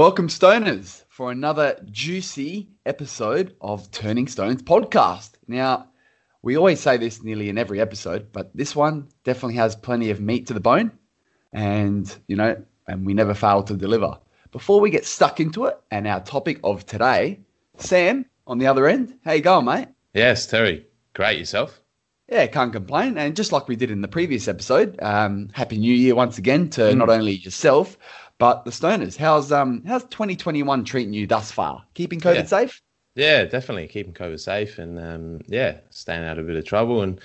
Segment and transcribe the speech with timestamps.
[0.00, 5.32] Welcome, Stoners, for another juicy episode of Turning Stones podcast.
[5.46, 5.88] Now,
[6.40, 10.18] we always say this nearly in every episode, but this one definitely has plenty of
[10.18, 10.90] meat to the bone,
[11.52, 12.56] and you know,
[12.88, 14.18] and we never fail to deliver.
[14.52, 17.40] Before we get stuck into it and our topic of today,
[17.76, 19.88] Sam on the other end, how you going, mate?
[20.14, 20.86] Yes, Terry.
[21.12, 21.78] Great yourself.
[22.30, 23.18] Yeah, can't complain.
[23.18, 26.70] And just like we did in the previous episode, um, happy New Year once again
[26.70, 27.98] to not only yourself
[28.40, 29.16] but the Stoners.
[29.16, 31.84] How's um how's 2021 treating you thus far?
[31.94, 32.42] Keeping COVID Yeah.
[32.44, 32.82] safe?
[33.14, 37.02] Yeah, definitely keeping COVID safe and um, yeah, staying out of a bit of trouble
[37.02, 37.20] and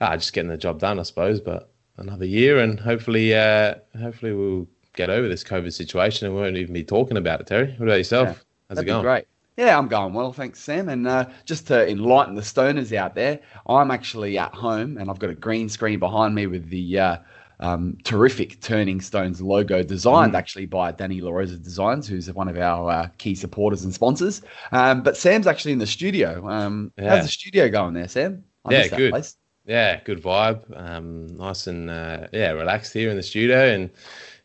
[0.00, 1.40] ah, just getting the job done, I suppose.
[1.40, 6.42] But another year and hopefully, uh, hopefully we'll get over this COVID situation and we
[6.42, 7.46] won't even be talking about it.
[7.46, 8.28] Terry, what about yourself?
[8.28, 8.34] Yeah,
[8.68, 9.02] How's it going?
[9.02, 9.24] great.
[9.56, 10.88] Yeah, I'm going well, thanks, Sam.
[10.88, 15.18] And uh, just to enlighten the stoners out there, I'm actually at home and I've
[15.18, 17.16] got a green screen behind me with the uh,
[17.60, 20.38] um, terrific Turning Stones logo designed Mm.
[20.38, 24.42] actually by Danny LaRosa Designs, who's one of our uh, key supporters and sponsors.
[24.72, 26.48] Um, but Sam's actually in the studio.
[26.48, 27.10] Um, Yeah.
[27.16, 28.44] How's the studio going there, Sam?
[28.64, 29.10] I Yeah, that good.
[29.12, 29.36] place.
[29.66, 30.60] Yeah, good vibe.
[30.76, 33.90] Um, nice and uh, yeah, relaxed here in the studio and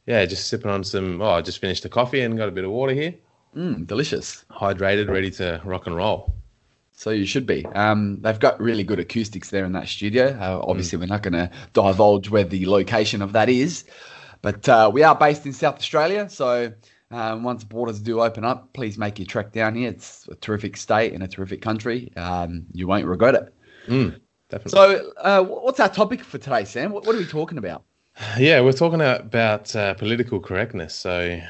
[0.06, 1.22] yeah, just sipping on some.
[1.22, 3.16] Oh, I just finished the coffee and got a bit of water here.
[3.56, 4.46] Mm, delicious.
[4.52, 6.36] Hydrated, ready to rock and roll.
[6.98, 7.66] So you should be.
[7.76, 10.28] Um, they've got really good acoustics there in that studio.
[10.28, 10.70] Uh, Mm.
[10.70, 13.84] obviously, we're not going to divulge where the location of that is,
[14.42, 16.30] but uh, we are based in South Australia.
[16.30, 16.72] So
[17.12, 19.90] um, once borders do open up, please make your trek down here.
[19.90, 22.12] It's a terrific state and a terrific country.
[22.16, 23.54] Um, you won't regret it.
[23.88, 24.72] Mm, definitely.
[24.72, 26.92] So, uh, what's our topic for today, Sam?
[26.92, 27.84] What, what are we talking about?
[28.40, 30.96] Yeah, we're talking about uh, political correctness.
[30.96, 31.42] So,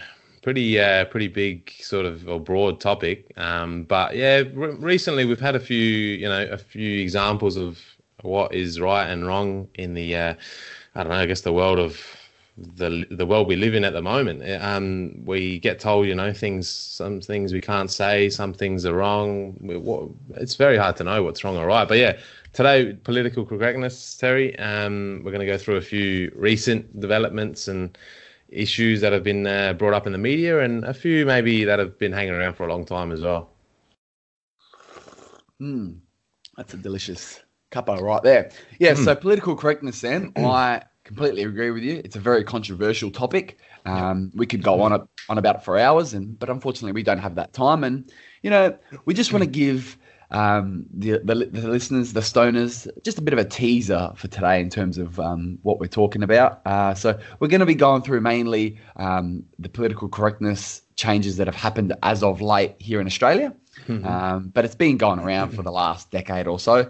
[0.45, 3.31] pretty, uh, pretty big sort of or broad topic.
[3.35, 7.81] Um, but yeah, re- recently we've had a few, you know, a few examples of
[8.21, 10.35] what is right and wrong in the, uh,
[10.93, 11.99] I don't know, I guess the world of
[12.57, 14.43] the the world we live in at the moment.
[14.61, 18.93] Um, we get told, you know, things, some things we can't say, some things are
[18.93, 19.57] wrong.
[20.35, 21.87] It's very hard to know what's wrong or right.
[21.87, 22.19] But yeah,
[22.53, 24.57] today political correctness, Terry.
[24.59, 27.97] Um, we're going to go through a few recent developments and
[28.55, 31.79] issues that have been uh, brought up in the media, and a few maybe that
[31.79, 33.49] have been hanging around for a long time as well.
[35.61, 35.99] Mm,
[36.57, 38.51] that's a delicious cuppa right there.
[38.79, 42.01] Yeah, so political correctness, then, I completely agree with you.
[42.03, 43.59] It's a very controversial topic.
[43.85, 47.03] Um, we could go on it, on about it for hours, and but unfortunately, we
[47.03, 47.83] don't have that time.
[47.83, 48.11] And
[48.41, 49.97] you know, we just want to give
[50.31, 54.59] um, the, the the listeners, the stoners, just a bit of a teaser for today
[54.59, 56.61] in terms of um, what we're talking about.
[56.65, 61.47] Uh, so we're going to be going through mainly um, the political correctness changes that
[61.47, 63.53] have happened as of late here in Australia.
[64.05, 66.89] Um, but it's been going around for the last decade or so.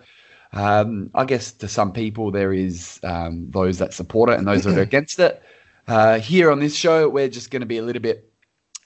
[0.54, 4.64] Um, I guess to some people there is um, those that support it and those
[4.64, 5.42] that are against it.
[5.88, 8.32] Uh, here on this show, we're just going to be a little bit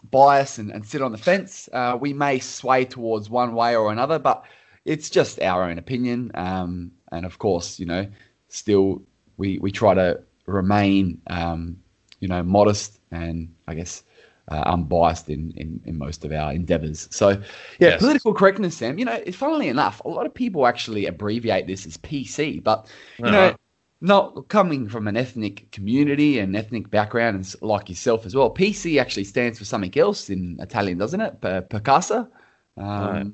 [0.04, 1.70] biased and, and sit on the fence.
[1.74, 4.44] Uh, we may sway towards one way or another, but
[4.86, 6.32] it's just our own opinion.
[6.36, 8.08] Um, and of course, you know,
[8.48, 9.02] still
[9.38, 11.78] we we try to remain, um,
[12.20, 14.04] you know, modest and I guess
[14.50, 17.08] uh, unbiased in, in in most of our endeavors.
[17.12, 17.42] So,
[17.80, 18.00] yeah, Yes.
[18.00, 18.98] political correctness, Sam.
[19.00, 22.88] You know, funnily enough, a lot of people actually abbreviate this as PC, but
[23.24, 23.54] you know.
[24.02, 28.50] Not coming from an ethnic community and ethnic background, and like yourself as well.
[28.50, 31.42] PC actually stands for something else in Italian, doesn't it?
[31.42, 32.30] Per, per casa.
[32.78, 33.28] Um, Right.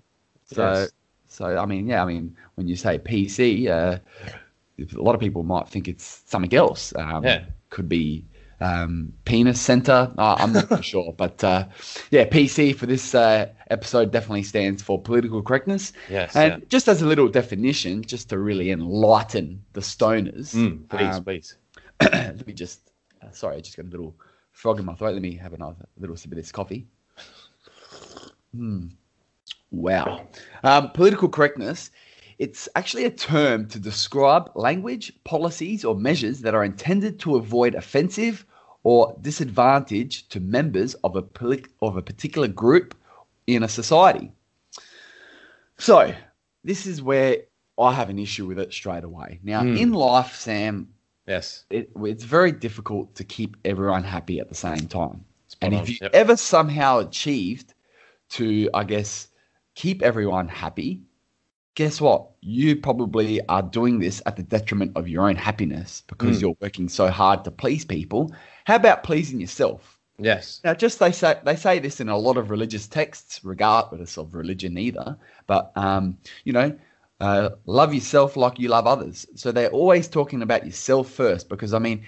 [0.46, 0.92] So, Yes.
[1.28, 4.00] so I mean, yeah, I mean, when you say PC, uh,
[4.80, 6.94] a lot of people might think it's something else.
[6.96, 7.46] Um, Yeah.
[7.70, 8.26] Could be
[8.62, 10.12] um, penis center.
[10.18, 11.66] Uh, I'm not sure, but uh,
[12.12, 15.94] yeah, PC for this uh, episode definitely stands for political correctness.
[16.10, 16.68] Yes, And yeah.
[16.70, 21.58] just as a little definition, just to really enlighten the stoners, Mm, please, um, please.
[22.02, 22.92] let me just.
[23.22, 24.16] Uh, sorry, I just got a little
[24.52, 25.14] frog in my throat.
[25.14, 26.88] Let me have another little sip of this coffee.
[28.56, 28.88] Hmm.
[29.72, 30.28] Wow.
[30.64, 31.92] Um, political correctness.
[32.38, 37.76] It's actually a term to describe language, policies, or measures that are intended to avoid
[37.76, 38.46] offensive
[38.84, 41.24] or disadvantage to members of a
[41.82, 42.94] of a particular group
[43.48, 44.32] in a society.
[45.78, 46.14] So,
[46.64, 47.44] this is where
[47.78, 49.40] I have an issue with it straight away.
[49.44, 49.76] Now, Hmm.
[49.76, 50.90] in life, Sam,
[51.28, 51.66] Yes.
[51.70, 55.26] it, it's very difficult to keep everyone happy at the same time.
[55.48, 56.12] Spot and on, if you yep.
[56.14, 57.74] ever somehow achieved
[58.30, 59.28] to, I guess,
[59.74, 61.02] keep everyone happy,
[61.76, 62.28] guess what?
[62.42, 66.42] You probably are doing this at the detriment of your own happiness because Mm.
[66.42, 68.34] you're working so hard to please people.
[68.66, 70.00] How about pleasing yourself?
[70.18, 70.62] Yes.
[70.64, 74.34] Now, just they say they say this in a lot of religious texts, regardless of
[74.34, 75.18] religion either.
[75.46, 76.74] But um, you know,
[77.20, 79.26] uh, love yourself like you love others.
[79.36, 82.06] So they're always talking about yourself first, because I mean,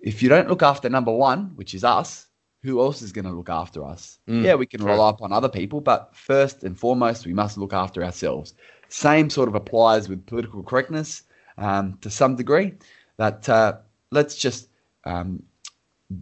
[0.00, 2.26] if you don't look after number one, which is us,
[2.62, 4.18] who else is going to look after us?
[4.28, 7.72] Mm, yeah, we can rely upon other people, but first and foremost, we must look
[7.72, 8.54] after ourselves.
[8.88, 11.22] Same sort of applies with political correctness
[11.58, 12.74] um, to some degree.
[13.16, 13.78] That uh,
[14.10, 14.68] let's just
[15.04, 15.42] um,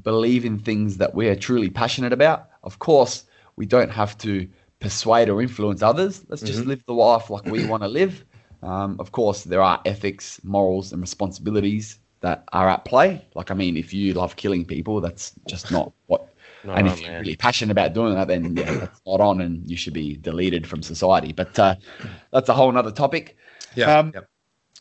[0.02, 2.48] believe in things that we are truly passionate about.
[2.62, 3.24] Of course,
[3.56, 4.48] we don't have to
[4.80, 6.24] persuade or influence others.
[6.28, 8.24] Let's just live the life like we want to live.
[8.62, 13.24] Um, of course, there are ethics, morals, and responsibilities that are at play.
[13.34, 16.26] Like, I mean, if you love killing people, that's just not what.
[16.64, 19.40] Not and on, if you're really passionate about doing that, then yeah, that's not on,
[19.40, 21.32] and you should be deleted from society.
[21.32, 21.76] But uh,
[22.32, 23.36] that's a whole other topic.
[23.76, 23.96] Yeah.
[23.96, 24.28] Um, yep.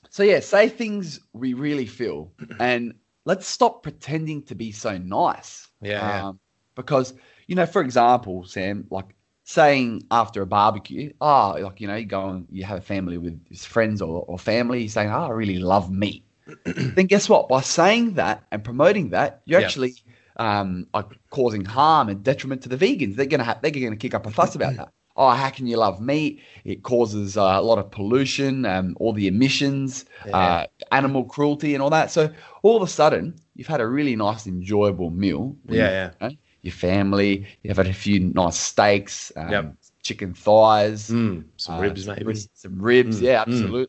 [0.09, 2.95] So yeah, say things we really feel, and
[3.25, 5.67] let's stop pretending to be so nice.
[5.79, 6.27] Yeah, yeah.
[6.29, 6.39] Um,
[6.73, 7.13] because
[7.45, 9.13] you know, for example, Sam, like
[9.43, 13.17] saying after a barbecue, ah, like you know, you go and you have a family
[13.17, 16.25] with friends or, or family, saying, oh, I really love meat.
[16.65, 17.47] Then guess what?
[17.49, 19.65] By saying that and promoting that, you're Yeah.
[19.65, 19.95] actually
[20.37, 23.15] um, like causing harm and detriment to the vegans.
[23.15, 24.89] They're gonna have, they're gonna kick up a fuss about that.
[25.15, 26.41] Oh, how can you love meat?
[26.63, 31.81] It causes uh, a lot of pollution, um, all the emissions, uh, animal cruelty, and
[31.81, 32.11] all that.
[32.11, 35.55] So all of a sudden, you've had a really nice, enjoyable meal.
[35.65, 36.11] with Yeah, yeah.
[36.21, 37.47] you know, your family.
[37.63, 39.75] You've had a few nice steaks, um, Yep.
[40.03, 42.35] chicken thighs, Mm, some uh, ribs, maybe.
[42.53, 43.87] Some ribs, Mm, yeah, mm.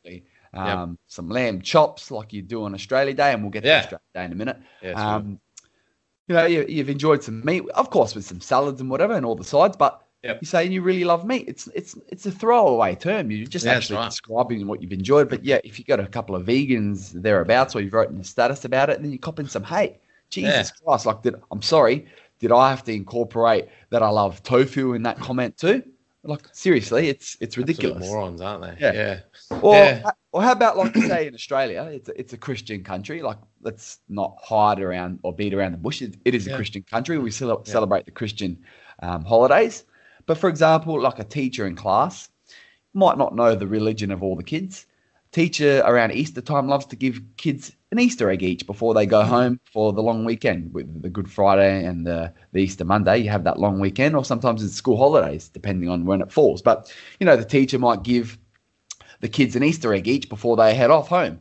[0.55, 3.81] Um, Some lamb chops, like you do on Australia Day, and we'll get Yeah.
[3.81, 4.56] to Australia Day in a minute.
[4.83, 4.93] Yeah.
[4.93, 5.41] Um,
[6.27, 9.25] you know, you, you've enjoyed some meat, of course, with some salads and whatever, and
[9.25, 9.77] all the sides.
[9.77, 10.39] But Yep.
[10.43, 11.45] you say you really love meat.
[11.49, 13.31] It's it's it's a throwaway term.
[13.31, 14.11] You're just Yeah, actually right.
[14.11, 15.29] describing what you've enjoyed.
[15.29, 18.65] But yeah, if you got a couple of vegans thereabouts, or you've written a status
[18.65, 19.99] about it, then you cop in some hate.
[20.29, 21.06] Jesus Christ!
[21.06, 22.06] Like, did I'm sorry,
[22.41, 25.83] did I have to incorporate that I love tofu in that comment too?
[26.28, 28.06] Like, seriously, it's it's ridiculous.
[28.06, 28.76] morons, aren't they?
[28.78, 28.92] Yeah.
[28.92, 29.20] Yeah.
[29.62, 30.10] Or, Yeah.
[30.32, 33.22] or how about like say in Australia, it's a, it's a Christian country.
[33.22, 36.02] Like let's not hide around or beat around the bush.
[36.02, 36.56] It, it is a Yeah.
[36.56, 37.16] Christian country.
[37.19, 38.58] We cel- celebrate the Christian
[39.02, 39.84] um, holidays.
[40.26, 42.28] But for example, like a teacher in class
[42.92, 44.84] might not know the religion of all the kids.
[45.38, 49.23] Teacher around Easter time loves to give kids an Easter egg each before they go
[49.23, 53.19] home for the long weekend with the Good Friday and the, the Easter Monday.
[53.19, 56.61] You have that long weekend, or sometimes it's school holidays, depending on when it falls.
[56.61, 58.37] But you know, the teacher might give
[59.20, 61.38] the kids an Easter egg each before they head off home.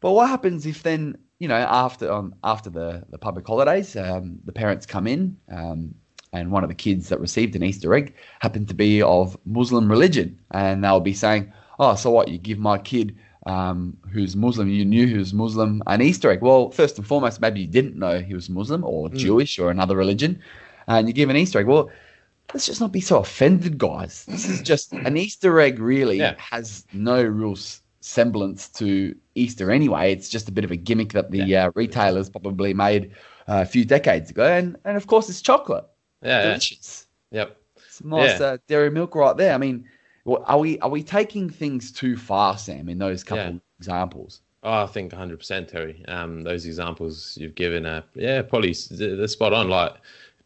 [0.00, 4.38] But what happens if then, you know, after um, after the, the public holidays, um,
[4.44, 5.94] the parents come in um,
[6.34, 9.90] and one of the kids that received an Easter egg happened to be of Muslim
[9.90, 12.28] religion, and they'll be saying, "Oh, so what?
[12.28, 13.16] You give my kid
[13.46, 16.42] um, who's Muslim, you knew he was Muslim, an Easter egg?
[16.42, 19.96] Well, first and foremost, maybe you didn't know he was Muslim or Jewish or another
[19.96, 20.40] religion,
[20.88, 21.66] and you give an Easter egg.
[21.66, 21.90] Well,
[22.52, 24.24] let's just not be so offended, guys.
[24.26, 25.78] This is just an Easter egg.
[25.78, 26.34] Really Yeah.
[26.38, 27.56] has no real
[28.00, 30.12] semblance to Easter anyway.
[30.12, 33.12] It's just a bit of a gimmick that the uh, retailers probably made
[33.48, 35.84] uh, a few decades ago, and and of course it's chocolate,
[36.22, 36.28] Yeah.
[36.28, 36.42] yeah.
[36.48, 37.06] delicious.
[37.30, 37.56] Yep.
[37.88, 38.46] Some nice Yeah.
[38.46, 39.54] uh, dairy milk right there.
[39.54, 39.84] I mean,
[40.30, 42.88] well, are we are we taking things too far, Sam?
[42.88, 43.58] In those couple Yeah.
[43.80, 44.42] examples.
[44.62, 46.04] Oh, I think 100% Terry.
[46.06, 49.68] Um, those examples you've given are, yeah, probably they're spot on.
[49.68, 49.94] Like,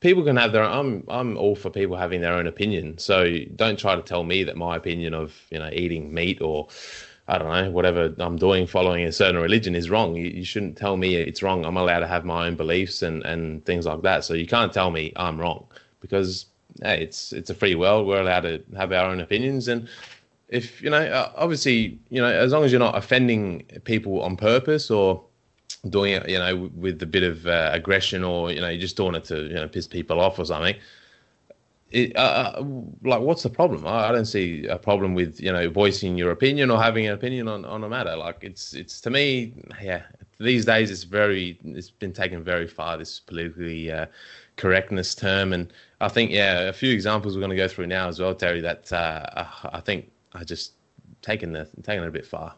[0.00, 2.96] people can have their I'm I'm all for people having their own opinion.
[2.96, 3.26] So
[3.56, 6.68] don't try to tell me that my opinion of, you know, eating meat or
[7.28, 10.14] I don't know, whatever I'm doing following a certain religion is wrong.
[10.16, 11.64] You, you shouldn't tell me it's wrong.
[11.66, 14.24] I'm allowed to have my own beliefs and, and things like that.
[14.24, 15.66] So you can't tell me I'm wrong
[16.00, 16.46] because
[16.82, 18.06] hey, it's it's a free world.
[18.06, 19.68] We're allowed to have our own opinions.
[19.68, 19.88] And
[20.48, 24.36] if you know uh, obviously you know as long as you're not offending people on
[24.36, 25.24] purpose or
[25.88, 28.96] doing it you know with a bit of uh, aggression or you know you're just
[28.96, 30.76] doing it to you know piss people off or something
[31.94, 32.20] it, uh,
[32.58, 32.64] uh,
[33.04, 33.86] like what's the problem?
[33.86, 37.12] I, I don't see a problem with you know voicing your opinion or having an
[37.12, 38.16] opinion on, on a matter.
[38.16, 40.02] Like it's it's to me yeah
[40.40, 44.06] these days it's very it's been taken very far this politically uh,
[44.56, 48.08] correctness term and i think yeah a few examples we're going to go through now
[48.08, 50.72] as well terry that uh, i think i just
[51.22, 52.54] taken the taken it a bit far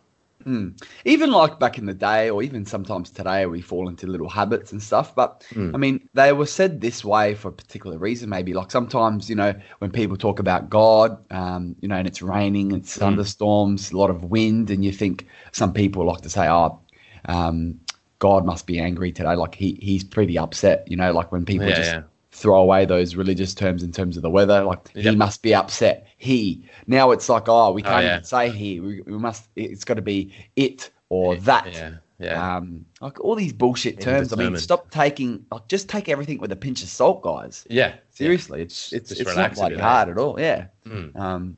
[1.04, 4.70] even like back in the day, or even sometimes today, we fall into little habits
[4.72, 5.14] and stuff.
[5.14, 5.74] But Hmm.
[5.74, 8.28] I mean, they were said this way for a particular reason.
[8.28, 12.22] Maybe like sometimes, you know, when people talk about God, um, you know, and it's
[12.22, 12.76] raining, Hmm.
[12.76, 16.78] it's thunderstorms, a lot of wind, and you think some people like to say, "Oh,
[17.26, 17.78] um,
[18.18, 20.86] God must be angry today." Like he he's pretty upset.
[20.90, 22.02] You know, like when people Yeah, just yeah.
[22.32, 24.62] throw away those religious terms in terms of the weather.
[24.62, 26.06] Like he must be upset.
[26.18, 28.14] He now it's like oh we can't yeah.
[28.14, 28.80] even say he.
[28.80, 29.48] We, we must.
[29.56, 31.72] It's got to be it or that.
[31.72, 34.32] yeah yeah Um, like all these bullshit terms.
[34.32, 35.44] I mean, stop taking.
[35.52, 37.66] Like, just take everything with a pinch of salt, guys.
[37.68, 39.80] yeah Seriously, it's it's Just it's not relax a bloody eh?
[39.80, 40.40] hard at all.
[40.40, 40.68] Yeah.
[40.86, 41.14] Mm.
[41.16, 41.56] Um,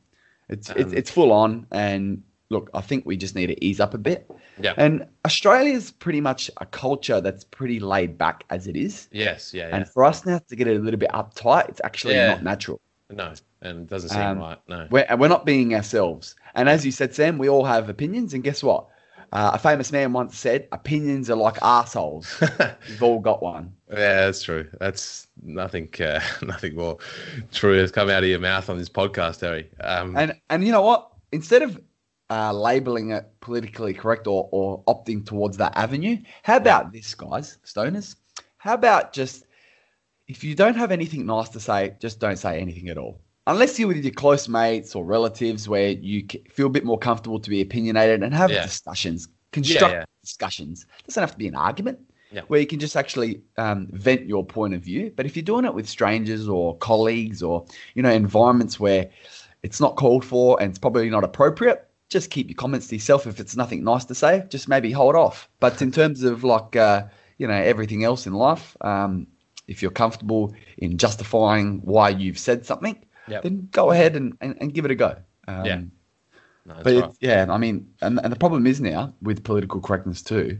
[0.49, 3.81] it's it's Um, it's full on, and look, I think we just need to ease
[3.81, 4.31] up a bit.
[4.61, 4.75] Yeah.
[4.77, 9.09] And Australia's pretty much a culture that's pretty laid back as it is.
[9.13, 9.77] Yes, yeah, yeah.
[9.77, 12.29] And for us now to get it a little bit uptight, it's actually Yeah.
[12.29, 12.81] not natural.
[13.11, 14.59] no, and it doesn't seem Um, right.
[14.69, 14.87] No.
[14.91, 16.35] We're, we're not being ourselves.
[16.55, 18.35] And as you said, Sam, we all have opinions.
[18.35, 18.87] And guess what?
[19.33, 22.27] Uh, a famous man once said, opinions are like arseholes.
[22.89, 23.73] We've all got one.
[23.91, 24.67] Yeah, that's true.
[24.81, 25.89] That's nothing.
[26.01, 26.97] Uh, nothing more
[27.53, 29.69] true has come out of your mouth on this podcast, Harry.
[29.81, 31.11] Um, And and you know what?
[31.33, 31.79] Instead of
[32.31, 37.59] uh, labeling it politically correct or, or opting towards that avenue, how about this, guys,
[37.65, 38.17] stoners?
[38.59, 39.45] How about just
[40.27, 43.21] if you don't have anything nice to say, just don't say anything at all.
[43.47, 47.41] Unless you're with your close mates or relatives where you feel a bit more comfortable
[47.41, 48.63] to be opinionated and have Yeah.
[48.63, 50.05] discussions, constructive yeah.
[50.23, 50.85] discussions.
[50.99, 51.99] It doesn't have to be an argument
[52.31, 52.43] Yeah.
[52.49, 55.15] where you can just actually um, vent your point of view.
[55.17, 59.09] But if you're doing it with strangers or colleagues or you know environments where
[59.63, 63.27] it's not called for and it's probably not appropriate, just keep your comments to yourself.
[63.27, 65.49] If it's nothing nice to say, just maybe hold off.
[65.61, 67.05] But in terms of like uh,
[67.39, 69.27] you know everything else in life, um,
[69.67, 72.97] if you're comfortable in justifying why you've said something,
[73.29, 73.43] Yep.
[73.43, 75.17] then go ahead and, and, and give it a go.
[75.47, 75.81] Um, Yeah.
[76.65, 77.13] no, but right.
[77.21, 80.59] yeah, I mean, and, and the problem is now with political correctness too,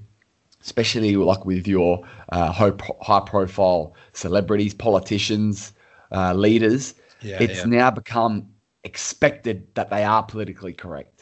[0.63, 5.73] especially like with your uh, high, pro- high profile celebrities, politicians,
[6.13, 7.65] uh, leaders, Yeah, it's yeah.
[7.65, 8.49] now become
[8.85, 11.18] expected that they are politically correct.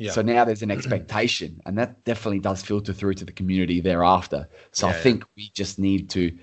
[0.00, 0.12] Yeah.
[0.12, 4.48] So now there's an expectation, and that definitely does filter through to the community thereafter.
[4.72, 5.02] So I Yeah, yeah.
[5.02, 6.36] think we just need to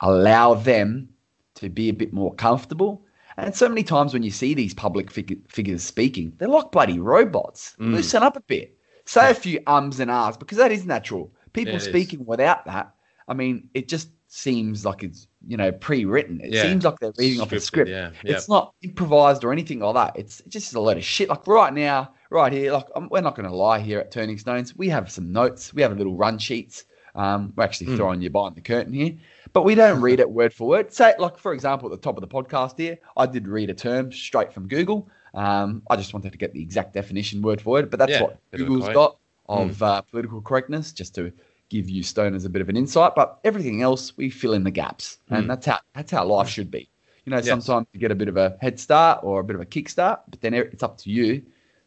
[0.00, 1.10] allow them
[1.56, 3.04] to be a bit more comfortable.
[3.36, 6.98] And so many times when you see these public fig- figures speaking, they're like bloody
[6.98, 7.76] robots.
[7.80, 7.92] Mm.
[7.92, 8.76] Loosen up a bit.
[9.06, 11.32] Say a few ums and ahs because that is natural.
[11.52, 12.02] People Yeah, it is.
[12.02, 12.94] speaking without that,
[13.28, 16.40] I mean, it just seems like it's you know pre-written.
[16.42, 16.62] It Yeah.
[16.62, 17.88] seems like they're reading off a script.
[17.90, 18.32] yeah, yeah.
[18.32, 20.18] It's not improvised or anything like that.
[20.18, 21.28] It's just a lot of shit.
[21.28, 24.36] Like right now, right here, like um, we're not going to lie here at Turning
[24.38, 24.76] Stones.
[24.76, 25.72] We have some notes.
[25.72, 26.84] We have a little run sheets.
[27.14, 27.96] Um, we're actually Hmm.
[27.96, 29.12] throwing you behind the curtain here,
[29.52, 30.92] but we don't read it word for word.
[30.92, 33.74] Say, like for example, at the top of the podcast here, I did read a
[33.74, 35.08] term straight from Google.
[35.32, 38.22] Um, I just wanted to get the exact definition word for word, but that's Yeah,
[38.22, 39.16] what bit of a Google's got
[39.48, 41.32] of uh, political correctness, just to
[41.74, 43.12] give you stoners a bit of an insight.
[43.14, 45.48] But everything else, we fill in the gaps, and Mm.
[45.48, 46.88] that's how that's how life should be.
[47.24, 47.46] You know, Yes.
[47.48, 49.88] sometimes you get a bit of a head start or a bit of a kick
[49.88, 51.28] start, but then it's up to you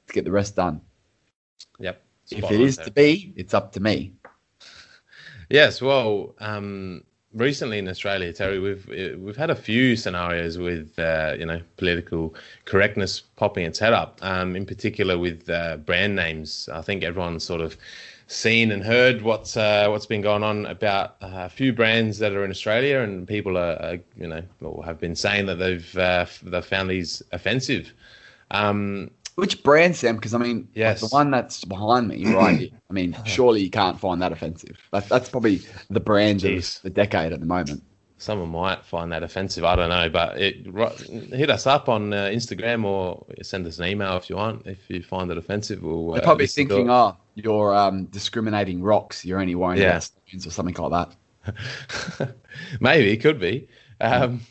[0.08, 0.82] to get the rest done.
[1.80, 2.02] Yep.
[2.32, 2.86] if Spot it on, is Harry.
[2.88, 4.12] to be, it's up to me.
[5.50, 7.04] Yes, well, um,
[7.34, 8.86] recently in Australia, Terry, we've
[9.24, 14.20] we've had a few scenarios with uh, you know political correctness popping its head up.
[14.22, 17.78] Um, in particular, with uh, brand names, I think everyone's sort of
[18.28, 22.34] seen and heard what's uh, what's been going on about uh, a few brands that
[22.34, 24.44] are in Australia, and people are, are you know
[24.86, 27.92] have been saying that they've uh, they've found these offensive.
[28.52, 30.16] Um, Which brand, Sam?
[30.16, 32.72] Because I mean, like, the one that's behind me, right.
[32.90, 34.78] I mean, surely you can't find that offensive.
[34.92, 36.78] That's that's probably the brand Jeez.
[36.78, 37.84] of the decade at the moment.
[38.20, 39.64] Someone might find that offensive.
[39.64, 40.66] I don't know, but it,
[41.34, 44.66] hit us up on uh, Instagram or send us an email if you want.
[44.66, 46.12] If you find it offensive, we'll.
[46.12, 49.24] They're uh, probably thinking, oh, you're um, discriminating rocks.
[49.24, 49.90] You're only worrying Yeah.
[49.90, 51.16] about stones or something like
[51.48, 52.36] that.
[52.80, 53.68] Maybe it could be.
[54.02, 54.42] Um,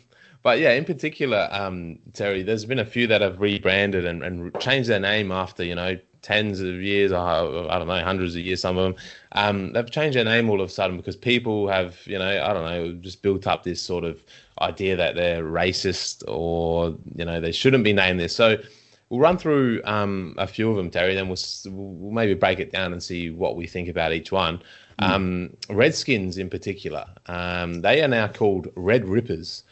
[0.42, 4.56] but yeah, in particular, um, Terry, there's been a few that have rebranded and, and
[4.60, 8.42] changed their name after you know tens of years, or I don't know, hundreds of
[8.42, 8.60] years.
[8.60, 9.02] Some of them,
[9.32, 12.52] um, they've changed their name all of a sudden because people have you know I
[12.52, 14.22] don't know just built up this sort of
[14.60, 18.34] idea that they're racist or you know they shouldn't be named this.
[18.34, 18.58] So.
[19.08, 21.14] We'll run through um, a few of them, Terry.
[21.14, 24.60] Then we'll, we'll maybe break it down and see what we think about each one.
[24.98, 29.62] Um, Redskins, in particular, um, they are now called Red Rippers.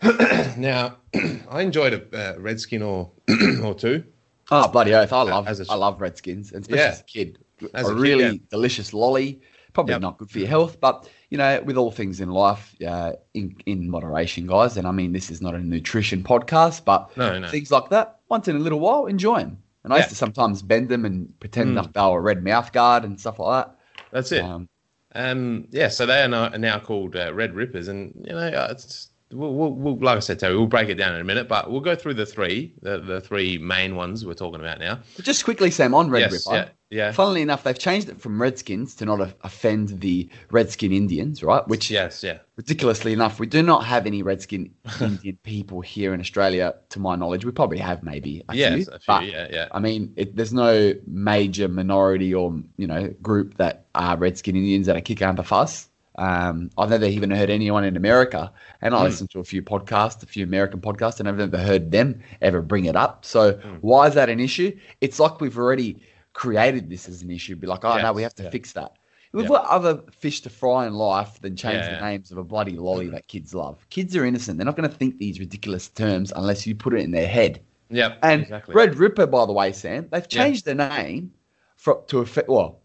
[0.56, 0.96] now,
[1.50, 3.10] I enjoyed a uh, Redskin or
[3.62, 4.02] or two.
[4.50, 5.12] Oh bloody oath!
[5.12, 6.90] I love As a- I love Redskins, and especially Yeah.
[6.90, 7.38] as a kid.
[7.74, 8.38] As a, a kid, really yeah.
[8.50, 9.40] delicious lolly.
[9.72, 10.00] Probably Yep.
[10.02, 13.54] not good for your health, but you know, with all things in life, uh, in
[13.66, 14.76] in moderation, guys.
[14.76, 17.48] And I mean, this is not a nutrition podcast, but No, no.
[17.48, 19.58] things like that, once in a little while, enjoy them.
[19.84, 21.76] And I used to sometimes bend them and pretend Mm.
[21.76, 23.76] like they were a red mouth guard and stuff like that.
[24.10, 24.44] That's it.
[24.44, 24.68] Um,
[25.14, 28.66] Um, yeah, so they are now, are now called uh, Red Rippers, and you know,
[28.70, 31.48] it's, we'll, we'll, we'll, like I said, Terry, we'll break it down in a minute,
[31.48, 35.00] but we'll go through the three, the, the three main ones we're talking about now.
[35.16, 36.56] but just quickly, Sam, on Red yes, Ripper.
[36.56, 41.42] yeah, yeah, Funnily enough, they've changed it from Redskins to not offend the Redskin Indians,
[41.42, 41.66] right?
[41.68, 42.38] Which yes, yeah.
[42.56, 47.14] ridiculously enough, we do not have any Redskin Indian people here in Australia, to my
[47.14, 47.44] knowledge.
[47.44, 49.68] We probably have maybe a Yes, few, a few, but yeah, yeah.
[49.70, 54.86] I mean, it, there's no major minority or you know group that are Redskin Indians
[54.86, 55.89] that are kicking up a fuss.
[56.20, 59.04] Um, I've never even heard anyone in America, and I Hmm.
[59.04, 62.62] listen to a few podcasts, a few American podcasts, and I've never heard them ever
[62.62, 63.24] bring it up.
[63.24, 63.76] So Hmm.
[63.80, 64.78] why is that an issue?
[65.00, 66.02] It's like we've already
[66.34, 68.50] created this as an issue, be like, oh Yeah, no, we have to yeah.
[68.50, 68.92] fix that.
[69.32, 69.48] We've Yeah.
[69.48, 72.76] got other fish to fry in life than change Yeah, the names of a bloody
[72.76, 73.86] lolly that kids love.
[73.90, 77.00] Kids are innocent; they're not going to think these ridiculous terms unless you put it
[77.00, 77.60] in their head.
[77.90, 78.74] Yeah, And exactly.
[78.74, 81.32] Red Ripper, by the way, Sam, they've changed the name
[81.76, 82.48] for, to offend.
[82.48, 82.80] Well,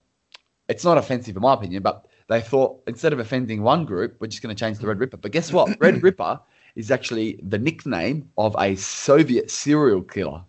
[0.67, 4.27] it's not offensive in my opinion, but they thought instead of offending one group, we're
[4.27, 5.17] just going to change the Red Ripper.
[5.17, 5.77] But guess what?
[5.79, 6.39] Red Ripper
[6.75, 10.44] is actually the nickname of a Soviet serial killer.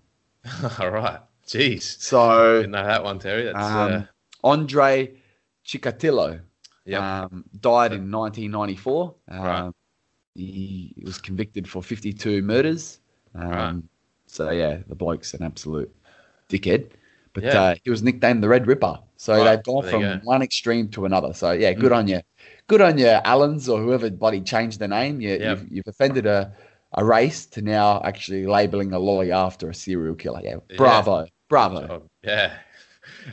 [0.80, 1.20] All right.
[1.46, 2.00] Jeez.
[2.00, 3.44] So Didn't know that one, Terry.
[3.44, 4.02] That's um, uh,
[4.42, 5.14] Andre
[5.64, 6.40] Chikatilo
[6.84, 7.02] yep.
[7.02, 9.14] um, died in 1994.
[9.28, 9.72] Um, Right.
[10.34, 13.00] He was convicted for 52 murders.
[13.34, 13.74] Um, Right.
[14.26, 15.94] So yeah, the bloke's an absolute
[16.48, 16.90] dickhead.
[17.36, 17.60] But Yeah.
[17.60, 18.98] uh, he was nicknamed the Red Ripper.
[19.18, 20.20] So they've gone from go.
[20.24, 21.34] one extreme to another.
[21.34, 22.22] So yeah, good on you.
[22.66, 25.20] Good on you, Allen's or whoever bloody changed the name.
[25.20, 25.40] You, Yep.
[25.40, 26.54] you've, you've offended a,
[26.94, 30.40] a race to now actually labeling a lolly after a serial killer.
[30.42, 31.86] Yeah, bravo, bravo.
[31.90, 32.54] Oh, yeah.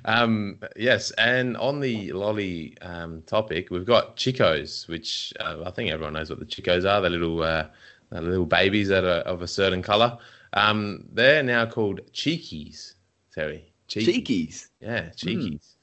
[0.05, 5.89] Um, yes, and on the lolly um, topic, we've got Chicos, which uh, I think
[5.91, 7.01] everyone knows what the Chicos are.
[7.01, 7.67] They're little, uh,
[8.11, 10.15] they're little babies that are of a certain color.
[10.53, 12.93] Um, they're now called Cheekies,
[13.33, 13.72] Terry.
[14.01, 14.67] Cheekies.
[14.79, 15.75] Yeah, Cheekies.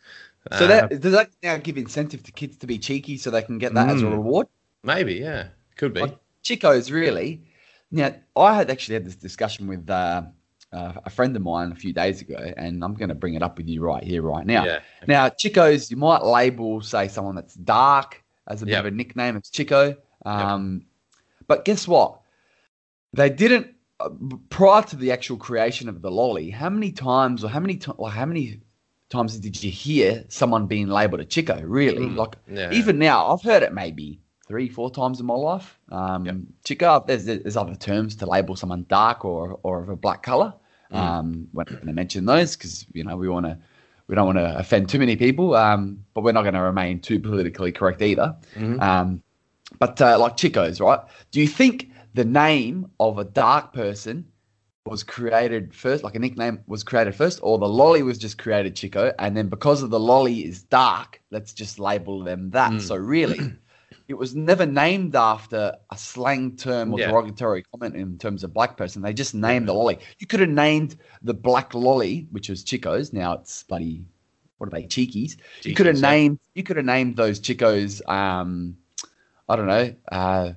[0.58, 3.42] So Uh, that does that now give incentive to kids to be cheeky so they
[3.42, 4.12] can get that as a Mm.
[4.12, 4.46] reward?
[4.82, 6.00] maybe, yeah, could be.
[6.00, 7.42] Like Chicos, really.
[7.90, 10.22] Now, I had actually had this discussion with uh,
[10.72, 13.42] uh, a friend of mine a few days ago, and I'm going to bring it
[13.42, 14.64] up with you right here, right now.
[14.64, 14.80] Yeah.
[15.06, 19.36] Now, Chicos, you might label, say, someone that's dark as a bit of a nickname.
[19.36, 19.96] It's Chico.
[20.24, 20.86] Um,
[21.46, 22.20] But guess what?
[23.12, 23.70] They didn't uh,
[24.48, 26.50] prior to the actual creation of the lolly.
[26.50, 28.60] How many times, or how many, to, or how many
[29.08, 31.60] times did you hear someone being labeled a Chico?
[31.62, 32.06] Really?
[32.06, 32.16] Mm.
[32.16, 32.72] Like Yeah.
[32.72, 35.78] even now, I've heard it maybe three, four times in my life.
[35.90, 36.36] Um, Yep.
[36.64, 40.54] Chico, there's, there's other terms to label someone dark or or of a black color.
[40.92, 40.96] Mm.
[40.96, 43.56] Um, we're not going to mention those because you know we want to
[44.08, 45.54] we don't want to offend too many people.
[45.54, 48.34] Um, but we're not going to remain too politically correct either.
[48.56, 48.80] Mhm.
[48.82, 49.22] Um,
[49.78, 50.98] but uh, like Chicos, right?
[51.30, 54.26] Do you think the name of a dark person
[54.86, 58.74] was created first, like a nickname was created first, or the lolly was just created
[58.74, 62.72] Chico, and then because of the lolly is dark, let's just label them that.
[62.72, 62.80] Mm.
[62.80, 63.38] So really,
[64.08, 67.10] it was never named after a slang term or Yeah.
[67.10, 69.02] derogatory comment in terms of black person.
[69.02, 69.98] They just named the lolly.
[70.18, 73.12] You could have named the black lolly, which was Chico's.
[73.12, 74.02] Now it's bloody
[74.58, 75.36] what are they, cheekies?
[75.62, 76.10] you could have Cheekies, yeah.
[76.10, 78.76] named you could have named those Chicos um
[79.48, 80.52] I don't know, uh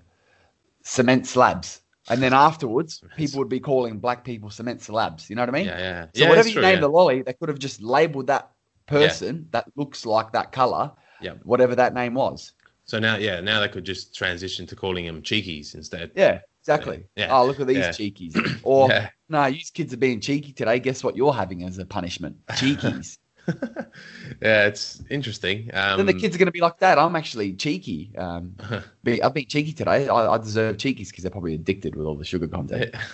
[0.84, 1.82] cement slabs.
[2.10, 5.30] And then afterwards, people would be calling black people cement slabs.
[5.30, 5.66] You know what I mean?
[5.66, 6.06] Yeah, yeah.
[6.14, 6.82] So yeah, whatever you true, name yeah.
[6.82, 8.52] the lolly, they could have just labeled that
[8.86, 10.92] person that looks like that color,
[11.22, 11.34] Yeah.
[11.44, 12.54] whatever that name was.
[12.86, 16.12] So now, yeah, now they could just transition to calling them cheekies instead.
[16.16, 17.06] Yeah, exactly.
[17.16, 17.30] Yeah.
[17.32, 17.90] Oh, look at these Yeah.
[17.90, 18.60] cheekies.
[18.64, 19.10] Or Yeah.
[19.30, 20.80] no, you kids are being cheeky today.
[20.80, 22.36] Guess what you're having as a punishment?
[22.52, 23.18] Cheekies.
[24.42, 25.70] yeah, it's interesting.
[25.74, 28.12] Um, then the kids are going to be like, Dad, I'm actually cheeky.
[28.18, 28.56] Um,
[29.04, 30.08] be, I've been cheeky today.
[30.08, 32.96] I, I deserve cheekies because they're probably addicted with all the sugar content.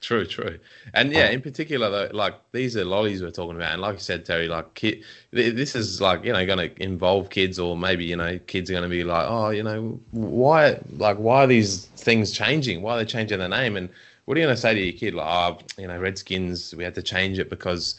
[0.00, 0.58] True, true,
[0.94, 1.30] and yeah, Oh.
[1.30, 4.48] in particular, though, like these are lollies we're talking about, and like you said, Terry,
[4.48, 8.36] like th- this is like you know going to involve kids, or maybe you know
[8.48, 12.32] kids are going to be like, oh, you know, why, like, why are these things
[12.32, 12.82] changing?
[12.82, 13.76] Why are they changing the name?
[13.76, 13.88] And
[14.24, 15.14] what are you going to say to your kid?
[15.14, 17.94] Like, oh, you know, Redskins, we had to change it because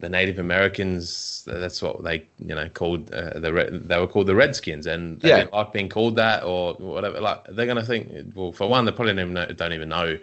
[0.00, 4.34] the Native Americans, that's what they, you know, called uh, the they were called the
[4.34, 5.36] Redskins, and they Yeah.
[5.38, 7.20] didn't like being called that or whatever.
[7.20, 9.88] Like, they're going to think, well, for one, they probably don't even know, don't even
[9.88, 10.18] know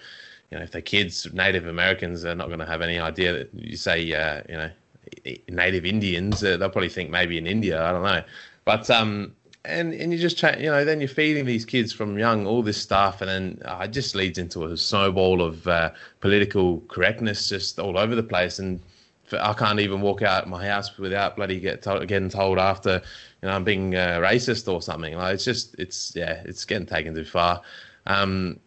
[0.52, 3.50] you know, if they're kids, Native Americans, they're not going to have any idea that
[3.54, 4.70] you say, uh, you know,
[5.48, 6.44] Native Indians.
[6.44, 7.82] Uh, they'll probably think maybe in India.
[7.82, 8.24] I don't know,
[8.66, 12.20] but um, and and you just cha- you know, then you're feeding these kids from
[12.20, 15.92] young all this stuff, and then uh, it just leads into a snowball of uh,
[16.20, 18.82] political correctness just all over the place, and
[19.34, 23.02] I can't even walk out of my house without bloody get told, getting told after,
[23.42, 25.16] you know, I'm being uh, racist or something.
[25.16, 27.62] Like it's just, it's yeah, it's getting taken too far.
[28.06, 28.60] Um,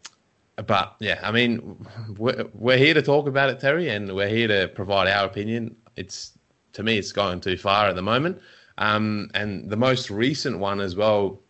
[0.66, 1.76] but yeah, I mean,
[2.16, 5.74] we're, we're here to talk about it, Terry, and we're here to provide our opinion.
[5.96, 6.32] It's
[6.74, 8.40] to me, it's going too far at the moment.
[8.78, 11.40] Um, and the most recent one as well,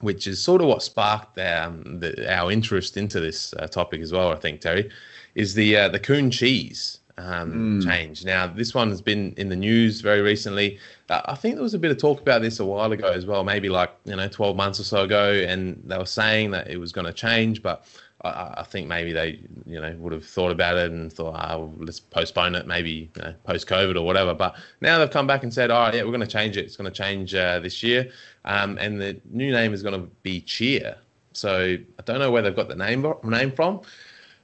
[0.00, 4.12] which is sort of what sparked um, the, our interest into this uh, topic as
[4.12, 4.32] well.
[4.32, 4.90] I think Terry
[5.34, 8.24] is the uh, the coon cheese um, change.
[8.24, 10.78] Now, this one has been in the news very recently.
[11.10, 13.26] Uh, I think there was a bit of talk about this a while ago as
[13.26, 16.70] well, maybe like you know, 12 months or so ago, and they were saying that
[16.70, 17.86] it was going to change, but
[18.22, 21.58] I, I think maybe they, you know, would have thought about it and thought, ah,
[21.58, 24.34] well, let's postpone it, maybe you know, post COVID or whatever.
[24.34, 26.64] But now they've come back and said, all right, yeah, we're going to change it.
[26.64, 28.10] It's going to change uh, this year,
[28.44, 30.96] um, and the new name is going to be Cheer.
[31.32, 33.82] So I don't know where they've got the name name from,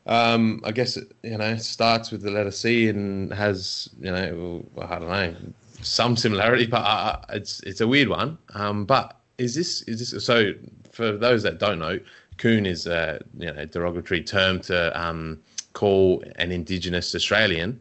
[0.06, 4.64] Um, I guess it, you know starts with the letter C and has you know
[4.78, 5.34] I don't know
[5.80, 8.38] some similarity, but uh, it's it's a weird one.
[8.54, 10.52] Um, but is this is this so?
[10.92, 11.98] For those that don't know,
[12.38, 15.40] coon is a you know derogatory term to um,
[15.72, 17.80] call an Indigenous Australian,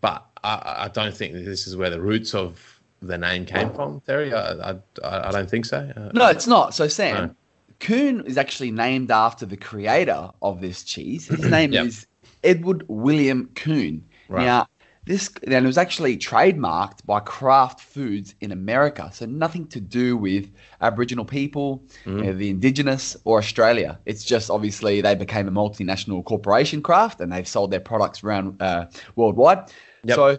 [0.00, 4.00] but I, I don't think this is where the roots of the name came from,
[4.06, 4.32] Terry.
[4.32, 5.78] I I, I don't think so.
[5.96, 6.74] Uh, no, it's not.
[6.74, 7.34] So Sam, no.
[7.84, 11.28] Coon is actually named after the creator of this cheese.
[11.28, 11.86] His name yep.
[11.86, 12.06] is
[12.42, 14.04] Edward William Coon.
[14.28, 14.44] Right.
[14.44, 14.66] Now,
[15.06, 20.16] this and it was actually trademarked by Kraft Foods in America, so nothing to do
[20.16, 22.18] with Aboriginal people, mm.
[22.18, 23.98] you know, the Indigenous, or Australia.
[24.06, 28.62] It's just obviously they became a multinational corporation, Kraft, and they've sold their products around
[28.62, 29.70] uh, worldwide.
[30.04, 30.16] Yep.
[30.16, 30.38] So,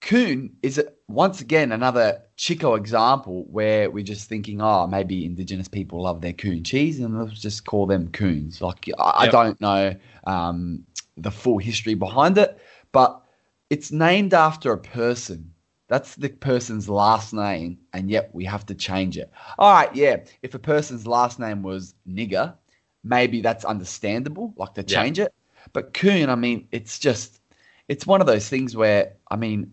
[0.00, 6.02] coon is once again another Chico example where we're just thinking, oh, maybe Indigenous people
[6.02, 8.60] love their coon cheese, and let's just call them coons.
[8.62, 9.28] Like I, yep.
[9.28, 10.84] I don't know um,
[11.16, 12.58] the full history behind it,
[12.92, 13.22] but
[13.68, 15.52] it's named after a person.
[15.88, 19.30] That's the person's last name, and yet we have to change it.
[19.58, 20.18] All right, yeah.
[20.42, 22.54] If a person's last name was nigger,
[23.02, 25.26] maybe that's understandable, like to change yeah.
[25.26, 25.34] it.
[25.72, 27.40] But coon, I mean, it's just,
[27.88, 29.72] it's one of those things where, I mean,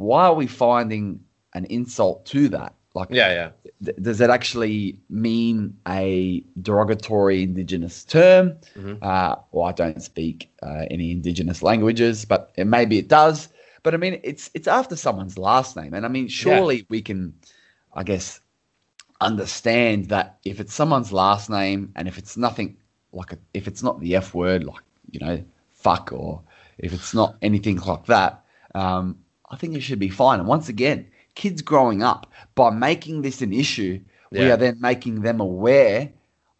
[0.00, 1.20] why are we finding
[1.54, 2.74] an insult to that?
[2.94, 3.70] Like, yeah, yeah.
[3.84, 8.56] Th- does it actually mean a derogatory Indigenous term?
[8.74, 8.94] Mm-hmm.
[9.00, 13.48] Uh, well, I don't speak uh, any Indigenous languages, but it, maybe it does.
[13.82, 16.82] But I mean, it's it's after someone's last name, and I mean, surely yeah.
[16.88, 17.34] we can,
[17.94, 18.40] I guess,
[19.20, 22.76] understand that if it's someone's last name, and if it's nothing
[23.12, 26.42] like a, if it's not the F word, like you know, fuck, or
[26.76, 29.16] if it's not anything like that, um,
[29.50, 30.38] I think it should be fine.
[30.38, 34.40] And once again, kids growing up, by making this an issue, yeah.
[34.40, 36.10] we are then making them aware.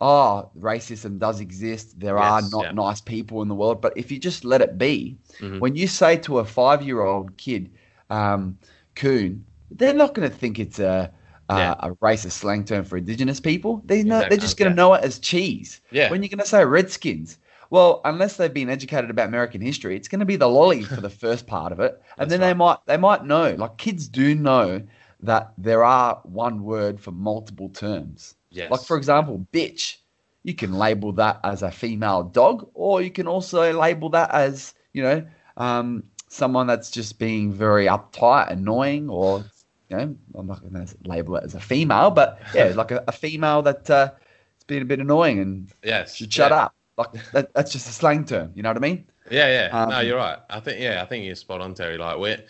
[0.01, 2.01] Oh, racism does exist.
[2.01, 2.73] There yes, are not yeah.
[2.73, 3.81] nice people in the world.
[3.81, 5.59] But if you just let it be, mm-hmm.
[5.59, 7.71] when you say to a five-year-old kid,
[8.09, 8.59] um,
[8.95, 11.13] "coon," they're not going to think it's a
[11.51, 11.75] yeah.
[11.81, 13.83] a racist slang term for Indigenous people.
[13.85, 14.37] They know exactly.
[14.37, 15.81] they're just going to know it as cheese.
[15.91, 16.11] Yeah.
[16.11, 17.39] When you're going to say Redskins,
[17.71, 21.01] well, unless they've been educated about American history, it's going to be the lolly for
[21.01, 22.49] the first part of it, and then right.
[22.49, 23.55] they might they might know.
[23.57, 24.83] Like kids do know
[25.21, 28.35] that there are one word for multiple terms.
[28.51, 28.71] Yes.
[28.71, 29.97] Like for example, bitch.
[30.43, 34.73] You can label that as a female dog, or you can also label that as
[34.95, 35.27] you know
[35.59, 39.45] um, someone that's just being very uptight, annoying, or
[39.91, 43.05] you know I'm not going to label it as a female, but yeah, like a,
[43.07, 46.65] a female that uh, has been a bit annoying and yes, should shut yeah.
[46.65, 46.75] up.
[47.01, 48.53] Like that, that's just a slang term.
[48.55, 49.05] You know what I mean?
[49.31, 49.79] Yeah, yeah.
[49.83, 50.39] Um, no, you're right.
[50.51, 51.97] I think yeah, I think you're spot on, Terry.
[51.99, 52.43] Like we're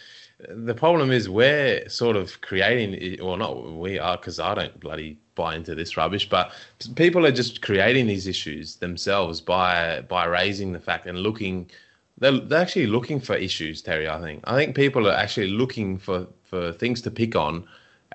[0.49, 5.19] the problem is we're sort of creating, or not we are, because I don't bloody
[5.35, 6.29] buy into this rubbish.
[6.29, 6.53] But
[6.97, 11.71] people are just creating these issues themselves by by raising the fact and looking.
[12.19, 14.09] They're, they're actually looking for issues, Terry.
[14.09, 14.43] I think.
[14.45, 17.65] I think people are actually looking for for things to pick on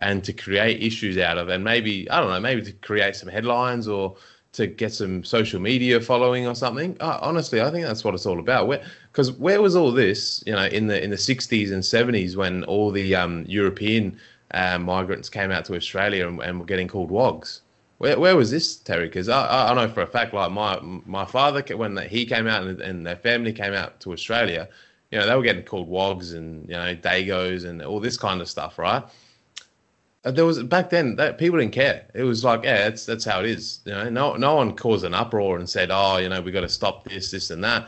[0.02, 3.30] and to create issues out of, and maybe I don't know, maybe to create some
[3.30, 4.16] headlines or
[4.56, 6.96] to get some social media following or something.
[7.00, 8.70] Uh, honestly, I think that's what it's all about.
[9.12, 12.36] Because where, where, was all this, you know, in the in the 60s and 70s
[12.36, 14.18] when all the um, European
[14.52, 17.62] uh, migrants came out to Australia and, and, were getting called wogs?
[17.98, 19.08] Where, where was this, Terry?
[19.08, 22.64] Because I, I know for a fact, like my my father, when he came out
[22.64, 24.68] and, and their family came out to Australia,
[25.12, 28.42] you know, they were getting called wogs and you know dagos and all this kind
[28.42, 29.04] of stuff, right?
[30.26, 32.06] Uh, there was back then that people didn't care.
[32.16, 33.80] It was like, yeah, that's that's how it is.
[33.86, 36.62] You know, no no one caused an uproar and said, oh, you know, we got
[36.62, 37.88] to stop this, this, and that.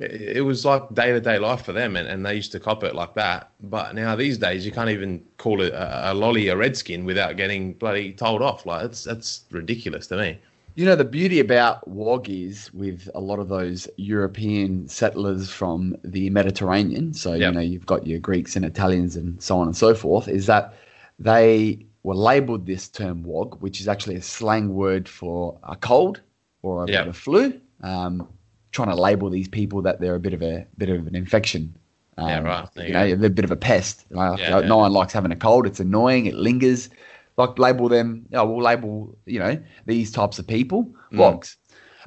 [0.00, 2.82] It was like day to day life for them, and, and they used to cop
[2.82, 3.50] it like that.
[3.60, 7.36] But now these days, you can't even call it a, a lolly a redskin without
[7.36, 8.66] getting bloody told off.
[8.66, 10.38] Like that's that's ridiculous to me.
[10.76, 15.96] You know, the beauty about WOG is with a lot of those European settlers from
[16.02, 17.14] the Mediterranean.
[17.14, 17.40] So, yep.
[17.40, 20.46] you know, you've got your Greeks and Italians and so on and so forth, is
[20.46, 20.74] that
[21.18, 26.20] they were labeled this term WOG, which is actually a slang word for a cold
[26.62, 27.04] or a yep.
[27.04, 27.60] bit of a flu.
[27.82, 28.28] Um,
[28.72, 31.74] trying to label these people that they're a bit of a bit of an infection.
[32.16, 32.68] Um, yeah, right.
[32.76, 34.04] you, you know, they're a bit of a pest.
[34.10, 34.74] Like, yeah, no yeah.
[34.74, 35.66] one likes having a cold.
[35.66, 36.26] It's annoying.
[36.26, 36.90] It lingers.
[37.36, 38.26] Like label them.
[38.30, 41.18] You know, we'll label you know these types of people mm.
[41.18, 41.56] WOGs.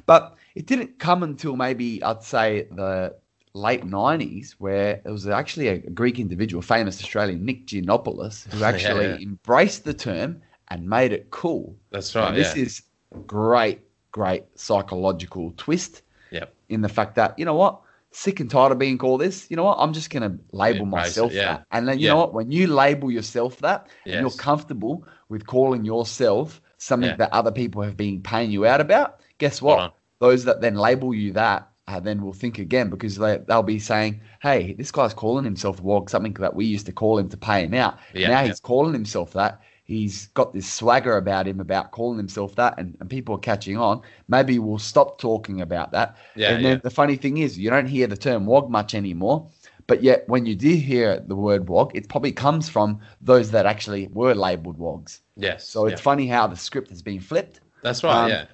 [0.06, 3.14] But it didn't come until maybe I'd say the
[3.58, 9.06] late 90s where it was actually a Greek individual, famous Australian Nick Giannopoulos, who actually
[9.06, 9.22] yeah, yeah.
[9.22, 11.76] embraced the term and made it cool.
[11.90, 12.28] That's right.
[12.28, 12.62] And this yeah.
[12.62, 12.82] is
[13.26, 13.80] great,
[14.12, 16.54] great psychological twist yep.
[16.68, 17.80] in the fact that, you know what?
[18.10, 19.50] Sick and tired of being called this.
[19.50, 19.76] You know what?
[19.78, 21.66] I'm just going to label myself that.
[21.70, 22.32] And then, you know what?
[22.32, 24.14] When you label yourself that yes.
[24.16, 28.80] and you're comfortable with calling yourself something that other people have been paying you out
[28.80, 29.94] about, guess what?
[30.20, 33.78] Those that then label you that uh, then will think again because they, they'll be
[33.78, 37.36] saying, hey, this guy's calling himself wog, something that we used to call him to
[37.36, 37.98] pay him out.
[38.12, 38.48] Yeah, now yeah.
[38.48, 39.62] he's calling himself that.
[39.84, 43.78] He's got this swagger about him about calling himself that, and, and people are catching
[43.78, 44.02] on.
[44.28, 46.18] Maybe we'll stop talking about that.
[46.36, 46.80] Yeah, and then yeah.
[46.82, 49.48] the funny thing is, you don't hear the term wog much anymore.
[49.86, 53.64] But yet, when you do hear the word wog, it probably comes from those that
[53.64, 55.22] actually were labeled wogs.
[55.36, 55.66] Yes.
[55.66, 56.04] So it's yeah.
[56.04, 57.60] funny how the script has been flipped.
[57.82, 58.24] That's right.
[58.24, 58.44] um, yeah.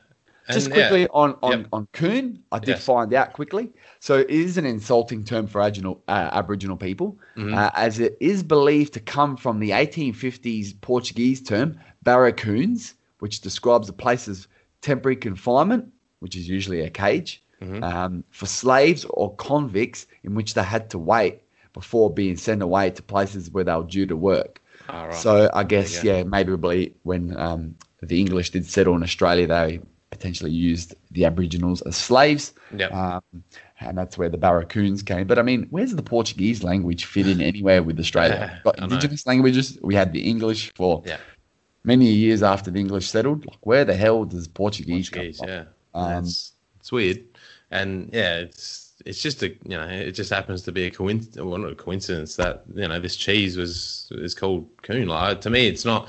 [0.52, 1.66] Just And, yeah, quickly on on, Yep.
[1.72, 2.84] on coon, I did Yes.
[2.84, 3.70] find out quickly.
[4.00, 7.54] So it is an insulting term for Aboriginal, uh, Aboriginal people, Mm-hmm.
[7.54, 13.88] uh, as it is believed to come from the 1850s Portuguese term barracoons, which describes
[13.88, 14.46] a place's
[14.82, 17.82] temporary confinement, which is usually a cage, Mm-hmm.
[17.82, 21.40] um, for slaves or convicts in which they had to wait
[21.72, 24.60] before being sent away to places where they were due to work.
[24.90, 25.14] Ah, right.
[25.14, 26.52] So I guess yeah, maybe
[27.04, 29.80] when um, the English did settle in Australia, they
[30.16, 32.52] potentially used the Aboriginals as slaves.
[32.76, 32.92] Yep.
[32.92, 33.22] Um,
[33.80, 35.26] and that's where the barracoons came.
[35.26, 38.38] But I mean, where's the Portuguese language fit in anywhere with Australia?
[38.54, 38.94] We've got I know.
[38.94, 39.78] indigenous languages.
[39.82, 41.18] We had the English for Yeah.
[41.84, 43.44] many years after the English settled.
[43.46, 45.54] Like, where the hell does Portuguese, Portuguese, come from?
[45.54, 45.64] yeah.
[46.16, 47.20] Um, it's, it's weird,
[47.70, 51.36] and yeah, it's it's just a you know it just happens to be a coincidence.
[51.44, 55.08] Well, not a coincidence that you know this cheese was is called coon.
[55.08, 56.08] Like to me, it's not.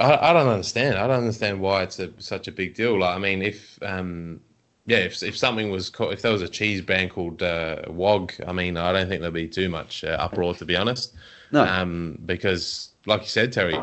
[0.00, 0.96] I, I don't understand.
[0.98, 2.98] I don't understand why it's a, such a big deal.
[2.98, 4.40] Like I mean, if um
[4.86, 8.32] yeah, if if something was called, if there was a cheese brand called uh, Wog,
[8.46, 11.14] I mean, I don't think there'd be too much uh, uproar to be honest.
[11.50, 11.64] No.
[11.64, 13.76] Um, because like you said, Terry,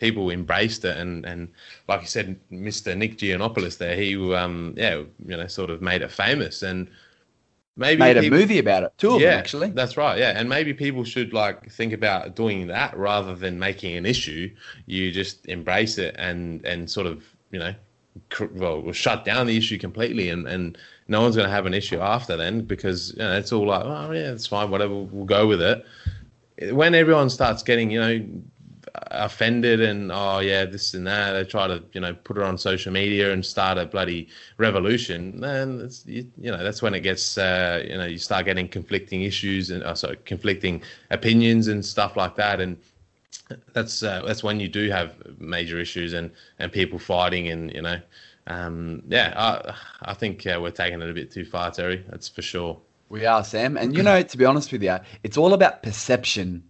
[0.00, 1.48] people embraced it, and and
[1.88, 2.96] like you said, Mr.
[2.96, 6.88] Nick Giannopoulos there, he um yeah, you know, sort of made it famous, and
[7.76, 8.92] maybe Made a movie about it.
[8.98, 9.70] Two of yeah, them, actually.
[9.70, 10.18] That's right.
[10.18, 14.54] Yeah, and maybe people should like think about doing that rather than making an issue.
[14.86, 17.74] You just embrace it and and sort of you know,
[18.30, 21.74] cr- well, shut down the issue completely, and and no one's going to have an
[21.74, 25.24] issue after then because you know it's all like, oh yeah, it's fine, whatever, we'll
[25.24, 25.84] go with it.
[26.72, 28.26] When everyone starts getting you know
[29.10, 32.56] offended and oh yeah this and that they try to you know put it on
[32.56, 34.28] social media and start a bloody
[34.58, 38.44] revolution then it's you, you know that's when it gets uh, you know you start
[38.44, 42.76] getting conflicting issues and uh, sorry conflicting opinions and stuff like that and
[43.72, 47.82] that's uh, that's when you do have major issues and and people fighting and you
[47.82, 48.00] know
[48.48, 49.74] um, yeah I
[50.10, 53.24] I think uh, we're taking it a bit too far Terry that's for sure We
[53.24, 53.76] are, Sam.
[53.76, 56.64] And you know, to be honest with you, it's all about perception.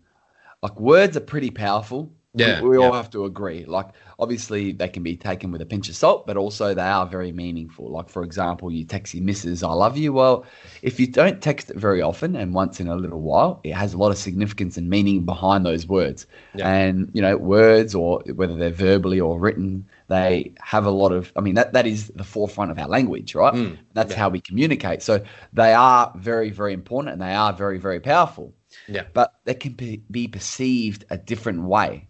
[0.67, 2.13] Like words are pretty powerful.
[2.35, 2.97] Yeah, We, all yeah.
[2.97, 3.65] have to agree.
[3.65, 7.07] Like obviously they can be taken with a pinch of salt, but also they are
[7.07, 7.89] very meaningful.
[7.91, 10.13] Like for example, you text your missus, I love you.
[10.13, 10.45] Well,
[10.83, 13.95] if you don't text it very often and once in a little while, it has
[13.95, 16.27] a lot of significance and meaning behind those words.
[16.53, 16.69] Yeah.
[16.69, 21.33] And you know, words or whether they're verbally or written, they have a lot of
[21.37, 23.55] I mean that that is the forefront of our language, right?
[23.55, 25.03] Mm, That's how we communicate.
[25.03, 28.53] So they are very, very important and they are very, very powerful.
[28.89, 32.09] Yeah But they can be, be perceived a different way.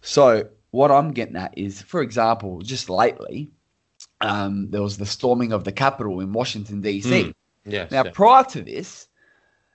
[0.00, 3.50] So what I'm getting at is, for example, just lately,
[4.20, 7.10] um, there was the storming of the Capitol in Washington D.C.
[7.10, 7.34] Mm.
[7.64, 8.10] yes Now, yeah.
[8.12, 9.08] prior to this,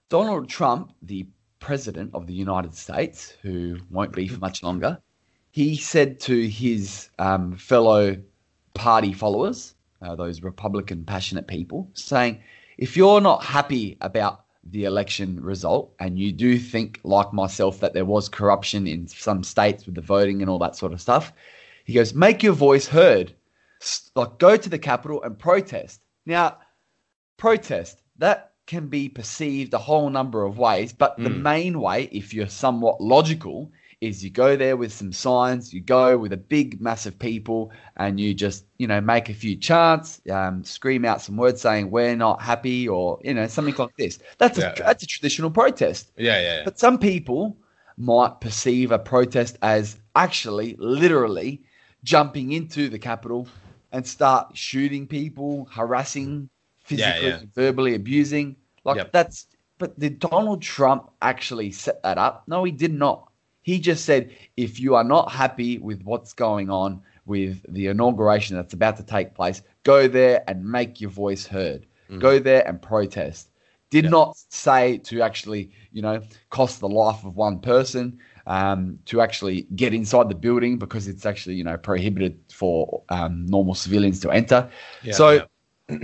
[0.09, 1.27] Donald Trump, the
[1.59, 4.99] president of the United States, who won't be for much longer,
[5.51, 8.17] he said to his um, fellow
[8.73, 12.41] party followers, uh, those Republican passionate people, saying,
[12.77, 17.93] if you're not happy about the election result and you do think, like myself, that
[17.93, 21.33] there was corruption in some states with the voting and all that sort of stuff,
[21.85, 23.33] he goes, make your voice heard.
[24.15, 26.01] Like, go to the Capitol and protest.
[26.25, 26.57] Now,
[27.37, 31.41] protest that can be perceived a whole number of ways but the Mm.
[31.41, 33.71] main way if you're somewhat logical
[34.01, 37.71] is you go there with some signs you go with a big mass of people
[37.97, 41.89] and you just you know make a few chants um, scream out some words saying
[41.91, 44.83] we're not happy or you know something like this that's Yeah, a yeah.
[44.85, 46.63] that's a traditional protest yeah yeah, yeah.
[46.63, 47.57] but some people
[47.97, 51.61] might perceive a protest as actually, literally,
[52.03, 53.47] jumping into the Capitol
[53.91, 56.49] and start shooting people, harassing,
[56.83, 58.55] physically, verbally abusing.
[58.85, 59.11] Like Yep.
[59.11, 59.47] that's.
[59.77, 62.43] But did Donald Trump actually set that up?
[62.47, 63.28] No, he did not.
[63.69, 64.23] He just said,
[64.65, 69.03] if you are not happy with what's going on with the inauguration that's about to
[69.03, 71.81] take place, go there and make your voice heard.
[72.25, 73.49] Go there and protest
[73.89, 74.09] did Yeah.
[74.11, 79.67] not say to actually, you know, cost the life of one person, um, to actually
[79.75, 84.31] get inside the building because it's actually, you know, prohibited for um, normal civilians to
[84.31, 84.69] enter.
[85.03, 85.45] Yeah, so, yeah.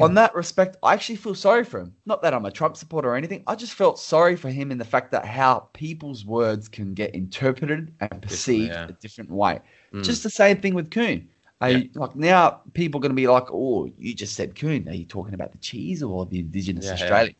[0.01, 1.93] On that respect, I actually feel sorry for him.
[2.05, 3.43] Not that I'm a Trump supporter or anything.
[3.47, 7.13] I just felt sorry for him in the fact that how people's words can get
[7.13, 8.87] interpreted and perceived yeah.
[8.87, 9.59] a different way.
[9.93, 10.03] Mm.
[10.03, 11.27] Just the same thing with Coon.
[11.61, 14.89] Are you- like now, people are going to be like, "Oh, you just said coon.
[14.89, 17.03] Are you talking about the cheese or the indigenous Yeah, yeah.
[17.03, 17.35] Australians?"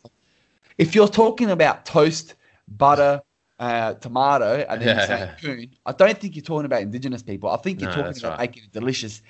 [0.77, 2.35] If you're talking about toast,
[2.67, 3.21] butter,
[3.59, 5.05] uh, tomato, and then Yeah.
[5.05, 7.49] saying coon, I don't think you're talking about indigenous people.
[7.49, 8.39] I think you're No, talking about right.
[8.39, 9.21] making a delicious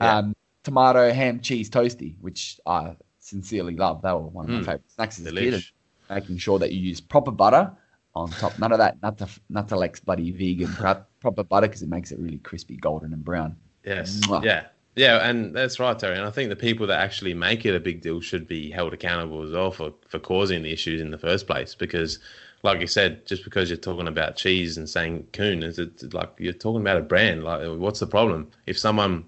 [0.00, 0.18] Yeah.
[0.18, 4.02] um, tomato ham cheese toasty, which I sincerely love.
[4.02, 4.64] They were one of my Mm.
[4.64, 5.54] favorite snacks as a kid.
[5.54, 5.70] Delish.
[6.10, 7.70] Making sure that you use proper butter
[8.14, 8.58] on top.
[8.58, 11.08] None of that Nutter, Nuttelex bloody vegan crap.
[11.20, 13.56] Proper butter because it makes it really crispy, golden, and brown.
[13.84, 14.20] Yes.
[14.26, 14.42] Mwah.
[14.44, 14.64] Yeah.
[14.96, 16.16] Yeah, and that's right, Terry.
[16.16, 18.92] And I think the people that actually make it a big deal should be held
[18.92, 21.74] accountable as well for, for causing the issues in the first place.
[21.74, 22.20] Because,
[22.62, 26.30] like you said, just because you're talking about cheese and saying coon, is it like
[26.38, 27.42] you're talking about a brand?
[27.42, 29.24] Like, what's the problem if someone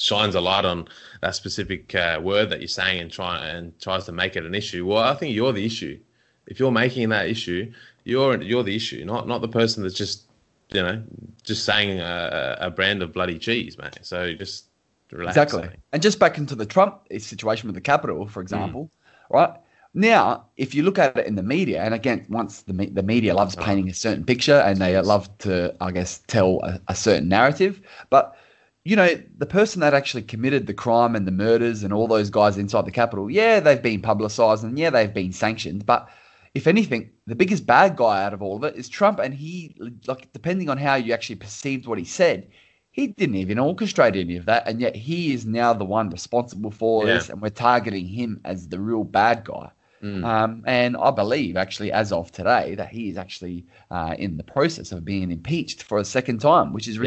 [0.00, 0.88] shines a light on
[1.20, 4.54] that specific uh, word that you're saying and try and tries to make it an
[4.54, 4.86] issue?
[4.86, 6.00] Well, I think you're the issue.
[6.46, 7.70] If you're making that issue,
[8.04, 10.24] you're you're the issue, not not the person that's just
[10.72, 11.02] you know
[11.44, 13.98] just saying a, a brand of bloody cheese, mate.
[14.02, 14.64] So just
[15.12, 15.36] relax.
[15.36, 15.62] Exactly.
[15.68, 15.78] mate.
[15.92, 19.34] And just back into the Trump situation with the Capitol, for example, Mm.
[19.34, 19.54] right?
[19.92, 23.02] Now, if you look at it in the media, and again, once the me- the
[23.02, 26.94] media loves painting a certain picture and they love to, I guess, tell a, a
[26.94, 28.36] certain narrative, but
[28.84, 32.30] you know, the person that actually committed the crime and the murders and all those
[32.30, 36.08] guys inside the Capitol, yeah, they've been publicized and yeah, they've been sanctioned, but
[36.54, 39.76] if anything, the biggest bad guy out of all of it is Trump, and he,
[40.06, 42.48] like, depending on how you actually perceived what he said,
[42.90, 46.72] he didn't even orchestrate any of that, and yet he is now the one responsible
[46.72, 47.14] for Yeah.
[47.14, 49.70] this, and we're targeting him as the real bad guy.
[50.02, 50.24] Mm.
[50.24, 54.42] Um, and I believe, actually, as of today, that he is actually uh, in the
[54.42, 57.02] process of being impeached for a second time, which is Yeah.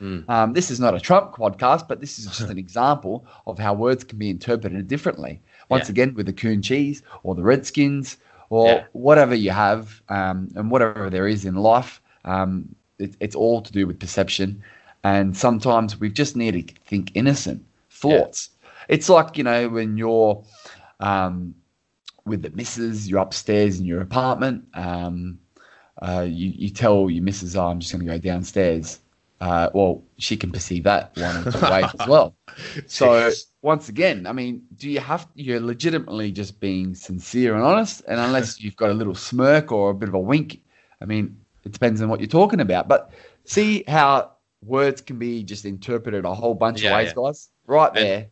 [0.00, 0.28] Mm.
[0.28, 3.74] Um, this is not a Trump podcast, but this is just an example of how
[3.74, 5.40] words can be interpreted differently.
[5.68, 5.92] Once Yeah.
[5.92, 8.16] again, with the coon cheese or the Redskins
[8.50, 8.84] or Yeah.
[8.92, 13.72] whatever you have um, and whatever there is in life, um, it, it's all to
[13.72, 14.62] do with perception.
[15.02, 18.50] And sometimes we just need to think innocent thoughts.
[18.88, 20.42] It's like, you know, when you're
[21.00, 21.54] um,
[22.26, 24.64] with the missus, you're upstairs in your apartment.
[24.74, 25.38] Um,
[26.02, 28.98] uh, you, you tell your missus, oh, I'm just going to go downstairs.
[29.40, 32.34] Uh, well, she can perceive that one or two ways as well.
[32.86, 33.30] So
[33.62, 38.20] once again, I mean, do you have you're legitimately just being sincere and honest, and
[38.20, 40.62] unless you've got a little smirk or a bit of a wink,
[41.00, 42.88] I mean, it depends on what you're talking about.
[42.88, 43.10] But
[43.44, 47.22] see how words can be just interpreted a whole bunch Yeah, of ways, yeah.
[47.22, 47.50] guys.
[47.66, 48.26] Right And- there,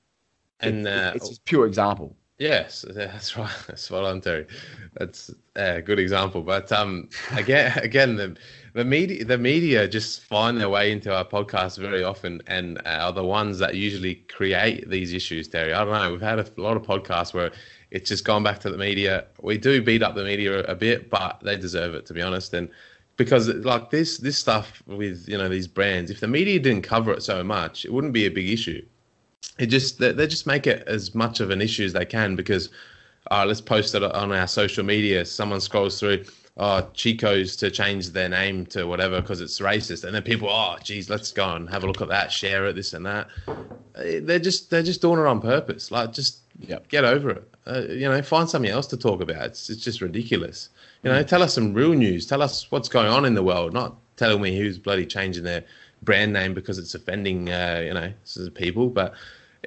[0.60, 2.16] and, It- uh, it's just pure example.
[2.42, 3.54] Yes, that's right.
[3.68, 4.46] That's voluntary.
[4.94, 6.42] That's a good example.
[6.42, 8.36] But um, again, again, the
[8.74, 13.06] the media, the media just find their way into our podcast very often, and uh,
[13.06, 15.46] are the ones that usually create these issues.
[15.46, 16.10] Terry, I don't know.
[16.10, 17.52] We've had a lot of podcasts where
[17.92, 19.26] it's just gone back to the media.
[19.40, 22.54] We do beat up the media a bit, but they deserve it, to be honest.
[22.54, 22.68] And
[23.16, 27.12] because like this, this stuff with you know these brands, if the media didn't cover
[27.12, 28.84] it so much, it wouldn't be a big issue
[29.58, 32.36] it just they, they just make it as much of an issue as they can
[32.36, 32.70] because
[33.30, 35.24] uh, let's post it on our social media.
[35.24, 36.24] Someone scrolls through,
[36.56, 40.76] oh, Chicos to change their name to whatever because it's racist, and then people, oh,
[40.82, 43.28] geez, let's go and have a look at that, share it, this and that.
[43.48, 45.90] Uh, They're just they're just doing it on purpose.
[45.90, 46.88] Like, just Yep.
[46.88, 47.48] get over it.
[47.66, 49.46] Uh, you know, find something else to talk about.
[49.46, 50.68] It's it's just ridiculous.
[51.02, 52.26] You know, tell us some real news.
[52.26, 55.64] Tell us what's going on in the world, not telling me who's bloody changing their
[56.02, 58.12] brand name because it's offending, uh, you know,
[58.54, 58.88] people.
[58.90, 59.14] But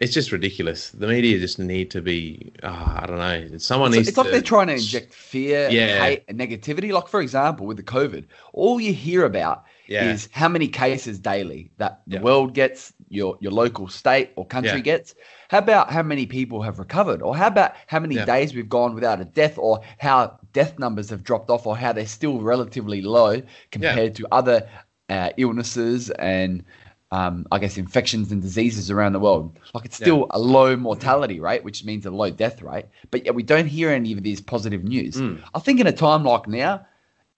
[0.02, 0.90] it's just ridiculous.
[0.90, 2.52] The media just need to be.
[2.64, 3.58] Oh, I don't know.
[3.58, 4.10] Someone It's, needs.
[4.10, 6.04] it's like they're trying to inject fear, Yeah.
[6.04, 6.92] hate, and negativity.
[6.92, 10.12] Like, for example, with the COVID, all you hear about Yeah.
[10.12, 12.24] is how many cases daily that the Yeah.
[12.24, 15.16] world gets, your your local state or country gets.
[15.48, 18.96] How about how many people have recovered, or how about how many days we've gone
[18.96, 23.02] without a death, or how death numbers have dropped off, or how they're still relatively
[23.02, 24.68] low compared to other
[25.10, 26.64] uh, illnesses and.
[27.12, 29.58] Um, I guess infections and diseases around the world.
[29.74, 32.86] Like it's still a low mortality rate, which means a low death rate.
[33.10, 35.16] But yet we don't hear any of these positive news.
[35.16, 35.42] Mm.
[35.54, 36.86] I think in a time like now,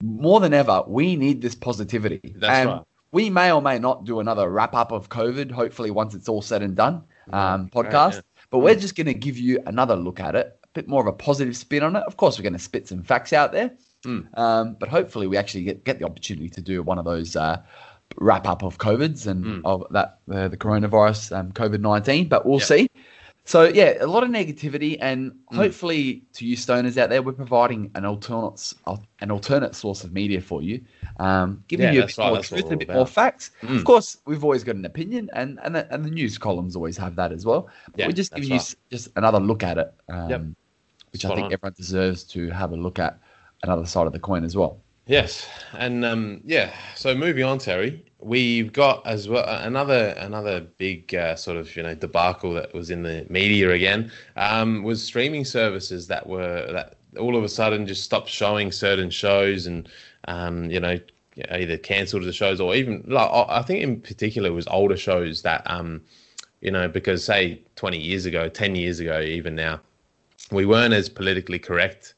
[0.02, 2.34] more than ever, we need this positivity.
[2.38, 2.82] That's and right.
[3.12, 6.42] we may or may not do another wrap up of COVID, hopefully once it's all
[6.42, 8.13] said and done, um, Right, podcast.
[8.15, 8.22] yeah.
[8.50, 11.08] But we're just going to give you another look at it, a bit more of
[11.08, 12.04] a positive spin on it.
[12.08, 13.72] Of course, we're going to spit some facts out there.
[14.08, 14.38] Mm.
[14.38, 17.62] Um, but hopefully, we actually get, get the opportunity to do one of those uh,
[18.18, 19.62] wrap up of COVIDs and Mm.
[19.66, 22.28] of that uh, the coronavirus, um, COVID nineteen.
[22.30, 22.68] But we'll Yep.
[22.68, 22.88] see.
[23.44, 25.56] So yeah, a lot of negativity, and Mm.
[25.56, 28.74] hopefully to you stoners out there, we're providing an alternate
[29.22, 30.82] an alternate source of media for you,
[31.20, 33.52] um, giving Yeah, you a bit right, more truth, a bit all more facts.
[33.62, 33.78] Mm.
[33.78, 36.98] Of course, we've always got an opinion, and and the, and the news columns always
[36.98, 37.68] have that as well.
[37.92, 38.62] But Yeah, we're just giving you right.
[38.62, 40.42] s- just another look at it, um, Yep.
[41.14, 41.54] which I think on.
[41.54, 43.18] everyone deserves to have a look at
[43.64, 44.80] another side of the coin as well.
[45.08, 46.74] Yes, and um, yeah.
[46.96, 48.04] So moving on, Terry.
[48.20, 52.90] we've got as well another another big uh, sort of you know debacle that was
[52.90, 57.86] in the media again um, was streaming services that were that all of a sudden
[57.86, 59.88] just stopped showing certain shows and
[60.28, 61.00] um, you know
[61.52, 65.44] either cancelled the shows or even like I think in particular it was older shows
[65.44, 66.02] that um,
[66.62, 69.80] you know because say 20 years ago 10 years ago even now
[70.52, 72.16] we weren't as politically correct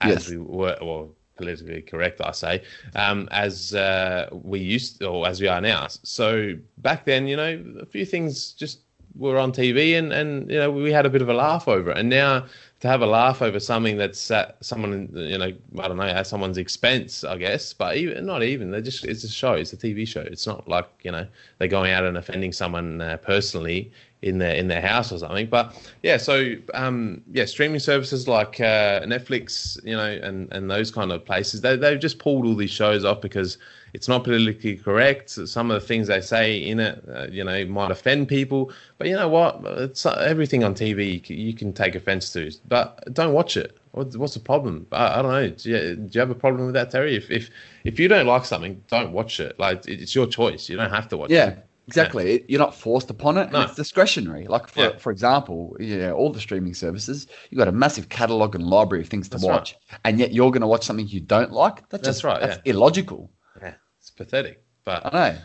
[0.00, 0.30] as yes.
[0.30, 2.62] we were well politically correct, I say,
[2.94, 5.86] um, as uh, we used to, or as we are now.
[5.88, 8.80] So back then, you know, a few things just
[9.16, 11.90] were on TV, and and you know we had a bit of a laugh over
[11.90, 11.98] it.
[11.98, 12.46] And now
[12.80, 16.26] to have a laugh over something that's at someone, you know, I don't know, at
[16.26, 18.70] someone's expense, I guess, but even not even.
[18.70, 20.22] They just it's a show, it's a TV show.
[20.22, 21.26] It's not like you know
[21.58, 25.46] they're going out and offending someone uh, personally in their in their house or something.
[25.46, 30.90] But yeah, so um, yeah, streaming services like uh, Netflix, you know, and and those
[30.90, 33.58] kind of places, they they've just pulled all these shows off because
[33.92, 35.30] it's not politically correct.
[35.30, 38.72] Some of the things they say in it, uh, you know, might offend people.
[38.98, 39.60] But you know what?
[39.64, 43.76] It's uh, everything on TV you can take offense to, but don't watch it.
[43.90, 44.86] What's the problem?
[44.92, 45.50] I, I don't know.
[45.50, 47.16] Do you, do you, have a problem with that, Terry?
[47.16, 47.50] If if
[47.84, 49.58] if you don't like something, don't watch it.
[49.58, 50.68] Like it's your choice.
[50.68, 51.48] You don't have to watch yeah.
[51.48, 51.66] it.
[51.88, 52.22] Exactly.
[52.22, 52.30] Yeah.
[52.34, 52.52] Exactly.
[52.52, 53.50] You're not forced upon it.
[53.50, 53.62] No.
[53.62, 54.46] It's discretionary.
[54.46, 54.96] Like for yeah.
[54.98, 59.08] for example, yeah, all the streaming services, you've got a massive catalog and library of
[59.08, 60.00] things to that's watch, right.
[60.04, 61.88] and yet you're going to watch something you don't like.
[61.88, 62.40] That's, that's just, right.
[62.40, 62.72] That's yeah.
[62.72, 63.32] illogical.
[63.60, 64.62] Yeah, it's pathetic.
[64.84, 65.38] But I know.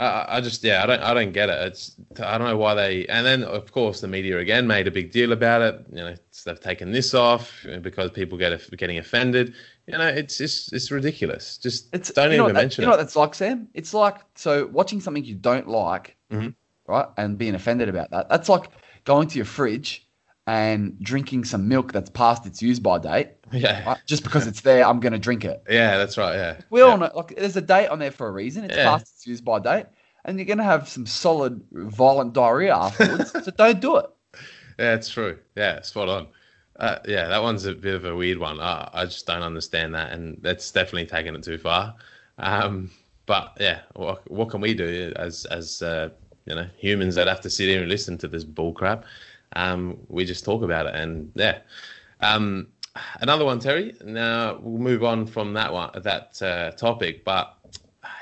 [0.00, 1.66] I, I just yeah, I don't I don't get it.
[1.66, 4.90] It's I don't know why they and then of course the media again made a
[4.90, 5.84] big deal about it.
[5.90, 6.14] You know,
[6.46, 9.54] they've taken this off because people get getting offended.
[9.86, 11.58] You know, it's just it's ridiculous.
[11.58, 12.78] Just it's, don't even mention that, it.
[12.78, 13.68] You know what that's like, Sam?
[13.74, 16.48] It's like so watching something you don't like, mm-hmm.
[16.86, 18.30] right, and being offended about that.
[18.30, 18.70] That's like
[19.04, 20.08] going to your fridge
[20.46, 23.28] and drinking some milk that's past its use by date.
[23.52, 23.84] Yeah.
[23.84, 23.98] Right?
[24.06, 25.62] Just because it's there, I'm going to drink it.
[25.68, 26.34] Yeah, that's right.
[26.34, 26.60] Yeah.
[26.70, 26.86] We yeah.
[26.86, 28.64] all know, like, there's a date on there for a reason.
[28.64, 28.90] It's yeah.
[28.90, 29.86] past its use by date,
[30.24, 33.32] and you're going to have some solid, violent diarrhea afterwards.
[33.32, 34.06] so don't do it.
[34.78, 35.36] Yeah, it's true.
[35.56, 36.28] Yeah, spot on.
[36.78, 38.58] Uh, yeah, that one's a bit of a weird one.
[38.60, 41.94] I, I just don't understand that, and that's definitely taking it too far.
[42.38, 42.90] Um,
[43.26, 46.08] but yeah, what, what can we do as as uh,
[46.46, 49.04] you know humans that have to sit here and listen to this bull crap?
[49.54, 51.58] Um, we just talk about it, and yeah.
[52.20, 52.68] Um,
[53.20, 53.94] another one, Terry.
[54.04, 57.56] Now we'll move on from that one, that uh, topic, but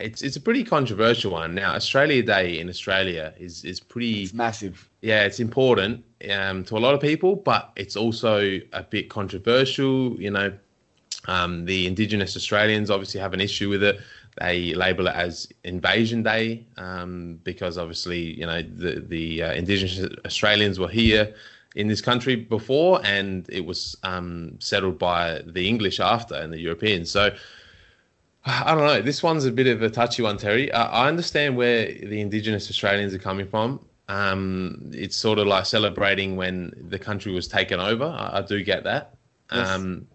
[0.00, 1.54] it's it's a pretty controversial one.
[1.54, 4.88] Now, Australia Day in Australia is is pretty it's massive.
[5.00, 10.20] Yeah, it's important um, to a lot of people, but it's also a bit controversial.
[10.20, 10.52] You know,
[11.26, 14.00] um, the Indigenous Australians obviously have an issue with it.
[14.40, 20.08] They label it as Invasion Day um, because obviously, you know, the the uh, Indigenous
[20.24, 21.34] Australians were here
[21.74, 26.60] in this country before, and it was um, settled by the English after and the
[26.60, 27.10] Europeans.
[27.10, 27.34] So
[28.44, 29.02] I don't know.
[29.02, 30.72] This one's a bit of a touchy one, Terry.
[30.72, 33.80] I understand where the Indigenous Australians are coming from.
[34.08, 38.04] Um, it's sort of like celebrating when the country was taken over.
[38.04, 39.14] I, I do get that.
[39.52, 39.68] Yes.
[39.68, 40.06] Um,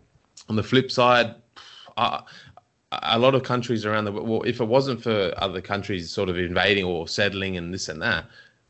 [0.50, 1.36] on the flip side,
[1.96, 2.22] I,
[2.92, 6.30] a lot of countries around the world, well, if it wasn't for other countries sort
[6.30, 8.26] of invading or settling and this and that,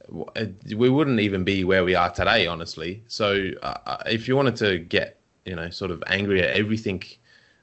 [0.09, 3.03] we wouldn't even be where we are today, honestly.
[3.07, 7.03] So uh, if you wanted to get, you know, sort of angry at everything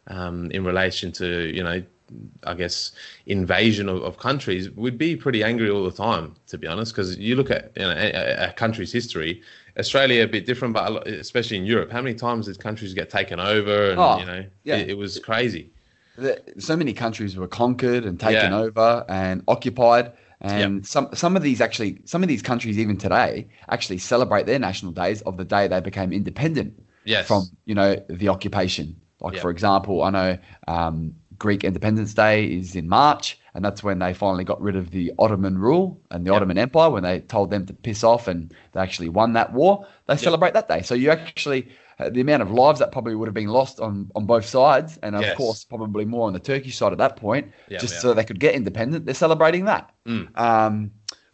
[0.07, 1.83] um, in relation to you know
[2.45, 2.93] I guess
[3.27, 6.93] invasion of, of, countries, we'd be pretty angry all the time, to be honest.
[6.93, 9.43] Because you look at you know, a, a, country's history,
[9.79, 13.39] Australia a bit different, but especially in Europe, how many times did countries get taken
[13.39, 13.91] over?
[13.91, 14.77] And oh, you know, yeah.
[14.77, 15.71] it, it, was crazy.
[16.59, 18.59] So many countries were conquered and taken yeah.
[18.59, 20.13] over and occupied.
[20.41, 20.87] And yep.
[20.87, 24.93] some some of these actually some of these countries even today actually celebrate their national
[24.93, 27.27] days of the day they became independent yes.
[27.27, 28.99] from you know the occupation.
[29.21, 29.43] Like yep.
[29.43, 34.15] for example, I know um, Greek Independence Day is in March, and that's when they
[34.15, 36.37] finally got rid of the Ottoman rule and the yep.
[36.37, 36.89] Ottoman Empire.
[36.89, 40.55] When they told them to piss off, and they actually won that war, they celebrate
[40.55, 40.81] that day.
[40.81, 41.69] So you actually
[42.09, 45.15] the amount of lives that probably would have been lost on, on both sides, and
[45.15, 45.37] of yes.
[45.37, 48.55] course probably more on the Turkish side at that point, just so they could get
[48.55, 49.05] independent.
[49.05, 49.93] They're celebrating that.
[50.07, 50.39] Mm.
[50.39, 50.91] Um,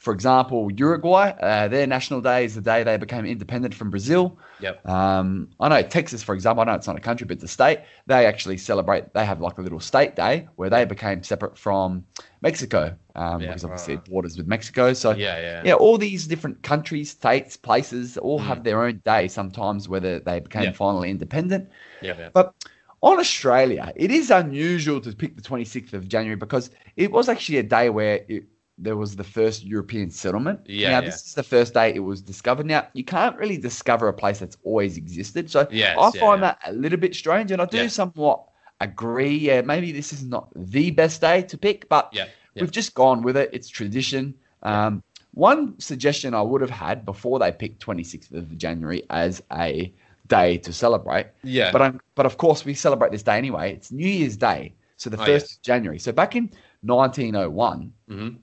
[0.07, 4.39] for example, Uruguay, uh, their national day is the day they became independent from Brazil.
[4.61, 4.89] Yep.
[4.89, 7.81] Um, I know Texas, for example, I know it's not a country, but a state.
[8.07, 12.05] They actually celebrate, they have like a little state day where they became separate from
[12.41, 14.07] Mexico um, yeah, because obviously right.
[14.07, 14.93] it borders with Mexico.
[14.93, 15.63] So, yeah, yeah.
[15.65, 18.45] Yeah, all these different countries, states, places all mm.
[18.45, 20.71] have their own day sometimes, whether they became yeah.
[20.71, 21.69] finally independent.
[22.01, 22.29] Yeah, yeah.
[22.33, 22.55] But
[23.01, 27.59] on Australia, it is unusual to pick the 26th of January because it was actually
[27.59, 28.45] a day where it,
[28.79, 30.61] there was the first European settlement.
[30.67, 30.91] Yeah.
[30.91, 31.07] Now, yeah.
[31.07, 32.67] this is the first day it was discovered.
[32.67, 35.51] Now, you can't really discover a place that's always existed.
[35.51, 36.49] So yes, I yeah, find yeah.
[36.49, 37.51] that a little bit strange.
[37.51, 38.45] And I do somewhat
[38.81, 39.35] agree.
[39.37, 42.27] Yeah, maybe this is not the best day to pick, but yeah.
[42.55, 43.51] we've just gone with it.
[43.53, 44.35] It's tradition.
[44.63, 45.03] Um,
[45.33, 49.93] one suggestion I would have had before they picked 26th of January as a
[50.27, 51.27] day to celebrate.
[51.45, 51.73] Yeah.
[51.73, 53.73] But I'm, but of course we celebrate this day anyway.
[53.73, 55.57] It's New Year's Day, so the Oh, first yes.
[55.59, 55.99] January.
[55.99, 56.51] So back in
[56.87, 58.37] 1901, Mhm.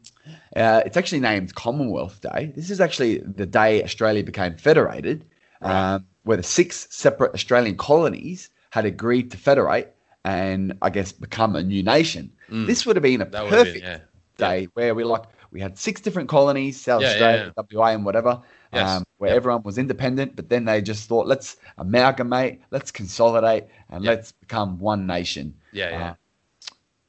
[0.56, 2.52] uh, it's actually named Commonwealth Day.
[2.56, 5.26] This is actually the day Australia became federated,
[5.62, 5.96] Right.
[5.96, 9.94] um, where the six separate Australian colonies had agreed to federate
[10.26, 12.32] and I guess become a new nation.
[12.50, 12.66] Mm.
[12.68, 14.00] This would have been a That perfect been, yeah.
[14.38, 18.04] day where we like we had six different colonies, South Yeah, yeah, Australia, WA, and
[18.04, 18.42] whatever,
[18.74, 18.90] Yes.
[18.90, 19.38] um, where Yep.
[19.38, 20.36] everyone was independent.
[20.36, 24.16] But then they just thought, let's amalgamate, let's consolidate, and Yep.
[24.18, 25.54] let's become one nation.
[25.72, 26.16] Yeah,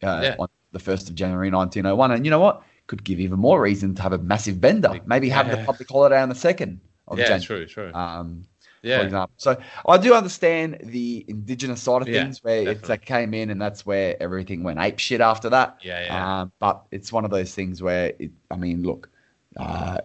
[0.02, 0.08] yeah.
[0.08, 0.36] Uh, Yeah.
[0.38, 2.62] on the first of January, nineteen oh one, and you know what?
[2.86, 5.00] Could give even more reason to have a massive bender.
[5.06, 7.64] Maybe have the public holiday on the second of yeah, January.
[7.64, 7.94] true, true.
[7.94, 8.44] Um,
[8.82, 9.00] for yeah.
[9.00, 9.34] example.
[9.38, 9.56] So
[9.88, 12.88] I do understand the indigenous side of Yeah, things where it's definitely.
[12.88, 15.78] that came in and that's where everything went ape shit after that.
[15.80, 16.42] Yeah, yeah.
[16.42, 19.08] Um, but it's one of those things where it, I mean, look,
[19.56, 20.00] uh,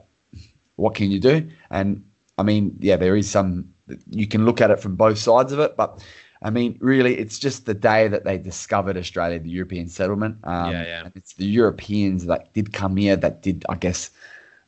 [0.77, 1.49] what can you do?
[1.69, 2.05] And
[2.37, 3.73] I mean, yeah, there is some.
[4.09, 6.01] You can look at it from both sides of it, but
[6.41, 10.37] I mean, really, it's just the day that they discovered Australia, the European settlement.
[10.43, 11.05] Um, Yeah, yeah.
[11.05, 14.09] And it's the Europeans that did come here that did, I guess,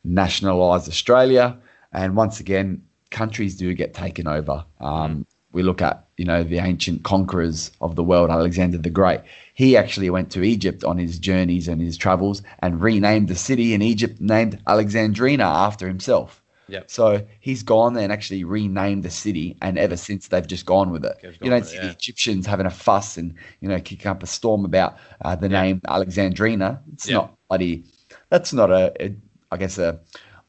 [0.04, 1.58] nationalise Australia.
[1.94, 4.66] And once again, countries do get taken over.
[4.80, 9.20] Um, We look at, you know, the ancient conquerors of the world, Alexander the Great.
[9.54, 13.74] He actually went to Egypt on his journeys and his travels and renamed the city
[13.74, 16.41] in Egypt named Alexandrina after himself.
[16.68, 16.90] Yep.
[16.90, 20.92] So he's gone there and actually renamed the city, and ever since they've just gone
[20.92, 21.18] with it.
[21.42, 21.90] You don't see it, the.
[21.90, 25.62] Egyptians having a fuss and you know kicking up a storm about uh, the Yeah.
[25.62, 26.80] name Alexandrina.
[26.94, 27.16] It's Yeah.
[27.18, 27.84] not bloody.
[28.30, 29.16] That's not a, a
[29.52, 30.00] I guess a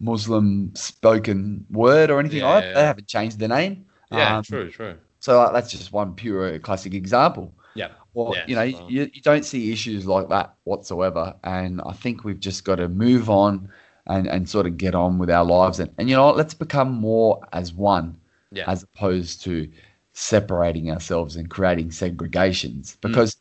[0.00, 2.68] Muslim spoken word or anything Yeah, like that.
[2.68, 2.74] yeah.
[2.74, 3.86] They haven't changed the name.
[4.10, 4.94] Yeah, Um, true, true.
[5.20, 7.52] So uh, that's just one pure classic example.
[7.74, 7.88] Yeah.
[8.14, 11.34] Well, Yeah, you know, you, you don't see issues like that whatsoever.
[11.44, 13.70] And I think we've just got to move on
[14.06, 15.80] and, and sort of get on with our lives.
[15.80, 16.30] And, and you know?
[16.30, 18.16] Let's become more as one
[18.50, 18.64] Yeah.
[18.70, 19.68] as opposed to
[20.12, 22.94] separating ourselves and creating segregations.
[22.94, 23.08] Hmm.
[23.08, 23.36] Because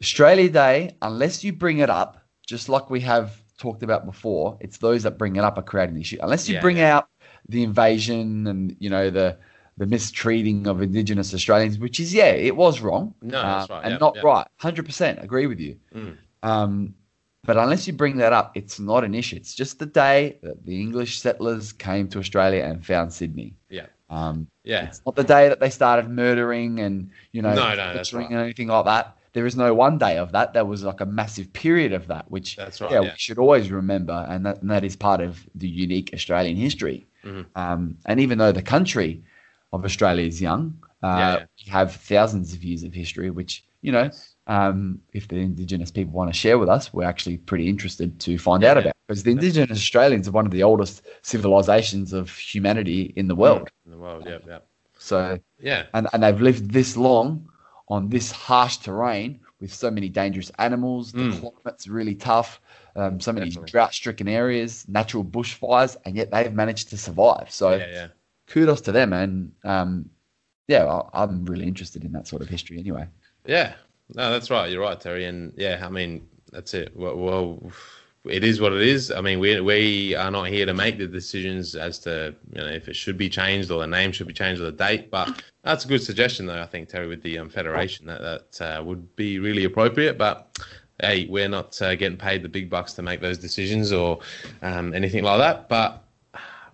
[0.00, 4.78] Australia Day, unless you bring it up, just like we have talked about before, it's
[4.78, 6.18] those that bring it up are creating the issue.
[6.20, 6.96] Unless you Yeah, bring yeah.
[6.96, 7.08] out
[7.48, 9.38] the invasion and you know the
[9.78, 13.14] the mistreating of Indigenous Australians, which is yeah, it was wrong.
[13.22, 14.46] No, that's uh, right, and not right.
[14.56, 15.76] Hundred percent agree with you.
[15.94, 16.16] Mm.
[16.42, 16.94] Um,
[17.46, 19.36] but unless you bring that up, it's not an issue.
[19.36, 23.54] It's just the day that the English settlers came to Australia and found Sydney.
[23.70, 23.86] Yeah.
[24.10, 24.86] Um, Yeah.
[24.86, 28.28] it's not the day that they started murdering and you know No, no, that's right.
[28.28, 29.16] and anything like that.
[29.32, 30.52] There is no one day of that.
[30.54, 33.10] There was like a massive period of that, which That's right, yeah, yeah.
[33.12, 37.06] we should always remember, and that, and that is part of the unique Australian history.
[37.24, 37.44] Mhm.
[37.54, 39.22] Um, and even though the country
[39.72, 41.72] of Australia is young, uh, Yeah, yeah.
[41.72, 44.10] have thousands of years of history, which you know,
[44.46, 48.38] um, if the Indigenous people want to share with us, we're actually pretty interested to
[48.38, 48.92] find Yeah, out about.
[49.06, 53.68] Because the Indigenous Australians are one of the oldest civilizations of humanity in the world.
[53.84, 54.58] In the world, yeah, yeah.
[54.98, 55.82] So Yeah.
[55.94, 57.48] and, and they've lived this long
[57.88, 61.12] on this harsh terrain with so many dangerous animals.
[61.12, 61.40] The Mm.
[61.40, 62.60] climate's really tough.
[62.96, 67.50] Um, so many drought-stricken areas, natural bushfires, and yet they've managed to survive.
[67.50, 68.08] So yeah, yeah.
[68.48, 70.10] kudos to them, and um,
[70.68, 73.06] yeah, I, I'm really interested in that sort of history anyway.
[73.46, 73.74] Yeah,
[74.14, 74.70] no, that's right.
[74.70, 75.24] You're right, Terry.
[75.26, 76.92] And yeah, I mean, that's it.
[76.96, 77.72] Well, well,
[78.24, 79.10] it is what it is.
[79.10, 82.66] I mean, we we are not here to make the decisions as to you know
[82.66, 85.10] if it should be changed or the name should be changed or the date.
[85.10, 86.60] But that's a good suggestion, though.
[86.60, 90.18] I think Terry with the um, federation that that uh, would be really appropriate.
[90.18, 90.58] But
[91.00, 94.18] hey, we're not uh, getting paid the big bucks to make those decisions or
[94.62, 95.68] um, anything like that.
[95.68, 96.02] But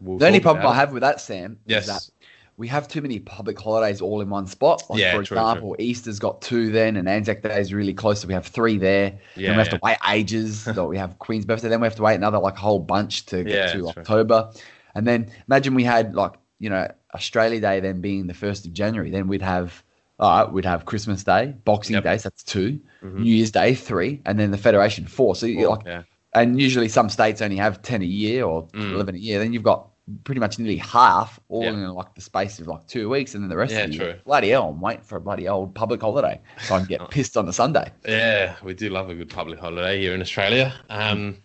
[0.01, 1.83] we'll The only problem I have with that, Sam, Yes.
[1.83, 2.12] is that
[2.57, 4.83] we have too many public holidays all in one spot.
[4.91, 8.21] Like, Yeah, for true, example, Easter's got two then, and Anzac Day is really close,
[8.21, 9.19] so we have three there.
[9.37, 9.79] Yeah, then we have yeah.
[9.79, 10.61] to wait ages.
[10.75, 13.27] so we have Queen's birthday, then we have to wait another like a whole bunch
[13.27, 13.89] to get Yeah, to.
[13.89, 14.51] October.
[14.95, 18.73] And then imagine we had like, you know, Australia Day then being the first of
[18.73, 19.11] January.
[19.11, 19.83] Then we'd have
[20.21, 22.05] right, we'd have Christmas Day, Boxing Yep.
[22.05, 23.15] Day, so that's 2 Mhm.
[23.21, 25.35] New Year's Day, three, and then the Federation four.
[25.35, 26.03] So you're like yeah.
[26.35, 28.93] and usually some states only have 10 a year or Mm.
[28.93, 29.89] 11 a year then you've got
[30.25, 31.71] pretty much nearly half all Yeah.
[31.71, 33.97] in like the space of like two weeks and then the rest Yeah, of the
[33.97, 37.11] year bloody hell i'm waiting for a bloody old public holiday so i can get
[37.11, 40.75] pissed on the sunday Yeah, we do love a good public holiday here in Australia.
[40.91, 41.37] Um,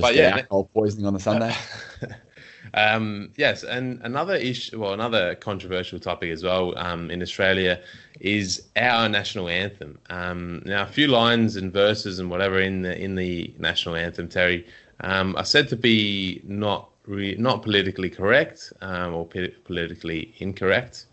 [0.00, 0.36] But yeah.
[0.36, 1.54] alcohol poisoning on the sunday
[2.74, 7.80] um, yes, and another issue, well, another controversial topic as well um, in Australia
[8.20, 9.98] is our national anthem.
[10.10, 14.28] Um, now, a few lines and verses and whatever in the in the national anthem,
[14.28, 14.66] Terry,
[15.00, 21.06] um, are said to be not re- not politically correct um, or po- politically incorrect.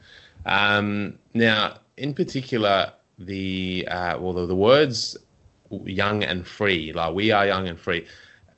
[0.46, 5.18] Um, now, in particular, the uh, well, the, the words
[5.86, 6.94] young and free.
[6.94, 8.06] Like we are young and free.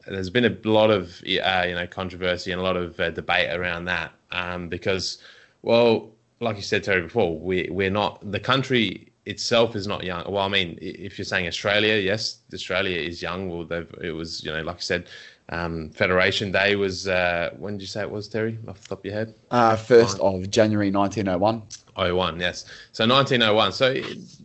[0.07, 3.49] There's been a lot of uh, you know controversy and a lot of uh, debate
[3.51, 5.19] around that um, because,
[5.61, 10.23] well, like you said Terry before, we we're not the country itself is not young.
[10.31, 13.49] Well, I mean, if you're saying Australia, yes, Australia is young.
[13.49, 13.67] Well,
[14.01, 15.07] it was you know like I said.
[15.49, 18.57] Um, Federation Day was uh, when did you say it was, Terry?
[18.67, 19.35] Off the top of your head?
[19.51, 21.61] Uh, first of January 1901.
[21.95, 22.65] 01, yes.
[22.91, 23.71] So 1901.
[23.73, 23.95] So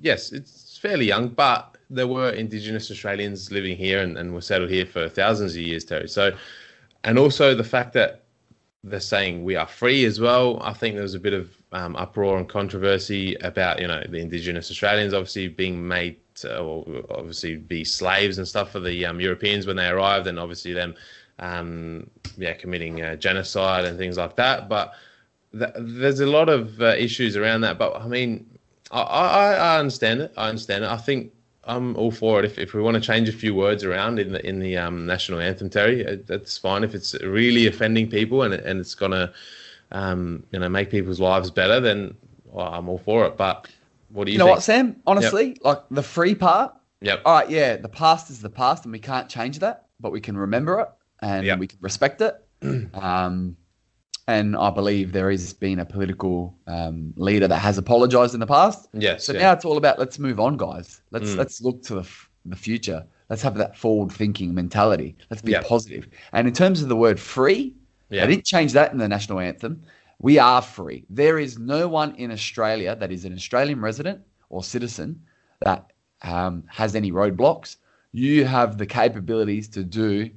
[0.03, 4.71] yes, it's fairly young, but there were Indigenous Australians living here and, and were settled
[4.71, 6.09] here for thousands of years, Terry.
[6.09, 6.37] So,
[7.05, 8.25] and also the fact that
[8.85, 10.61] they're saying we are free as well.
[10.63, 14.19] I think there was a bit of um, uproar and controversy about you know the
[14.19, 19.21] Indigenous Australians obviously being made to, or obviously be slaves and stuff for the um,
[19.21, 20.95] Europeans when they arrived, and obviously them
[21.39, 24.69] um, yeah committing uh, genocide and things like that.
[24.69, 24.93] But
[25.59, 27.79] th- there's a lot of uh, issues around that.
[27.79, 28.47] But I mean,
[28.91, 30.33] I, I, I understand it.
[30.37, 30.91] I understand it.
[30.91, 31.33] I think
[31.65, 32.45] I'm all for it.
[32.45, 35.07] If, if we want to change a few words around in the in the um,
[35.07, 36.85] national anthem, Terry, uh, that's fine.
[36.85, 39.33] If it's really offending people and and it's gonna
[39.93, 42.17] um, you know make people's lives better, then
[42.47, 43.37] well, I'm all for it.
[43.37, 43.69] But
[44.13, 44.35] what do you?
[44.35, 44.57] You know think?
[44.57, 44.97] what, Sam?
[45.07, 45.59] Honestly, yep.
[45.63, 46.75] like the free part.
[47.01, 47.23] Yep.
[47.25, 47.51] All right.
[47.51, 50.81] Yeah, the past is the past, and we can't change that, but we can remember
[50.81, 50.89] it
[51.23, 51.59] and yep.
[51.59, 52.35] we can respect it.
[52.95, 53.57] um,
[54.27, 58.47] and I believe there has been a political um, leader that has apologised in the
[58.47, 58.89] past.
[58.93, 59.25] Yes.
[59.25, 59.41] So yeah.
[59.41, 61.01] now it's all about let's move on, guys.
[61.11, 61.37] Let's mm.
[61.37, 63.05] let's look to the f- the future.
[63.29, 65.17] Let's have that forward thinking mentality.
[65.31, 65.67] Let's be yep.
[65.67, 66.09] positive.
[66.33, 67.77] And in terms of the word free,
[68.09, 68.25] Yeah.
[68.25, 69.83] I didn't change that in the national anthem.
[70.21, 71.05] We are free.
[71.09, 75.23] There is no one in Australia that is an Australian resident or citizen
[75.65, 75.93] that
[76.23, 77.77] um, has any roadblocks.
[78.13, 80.31] You have the capabilities to do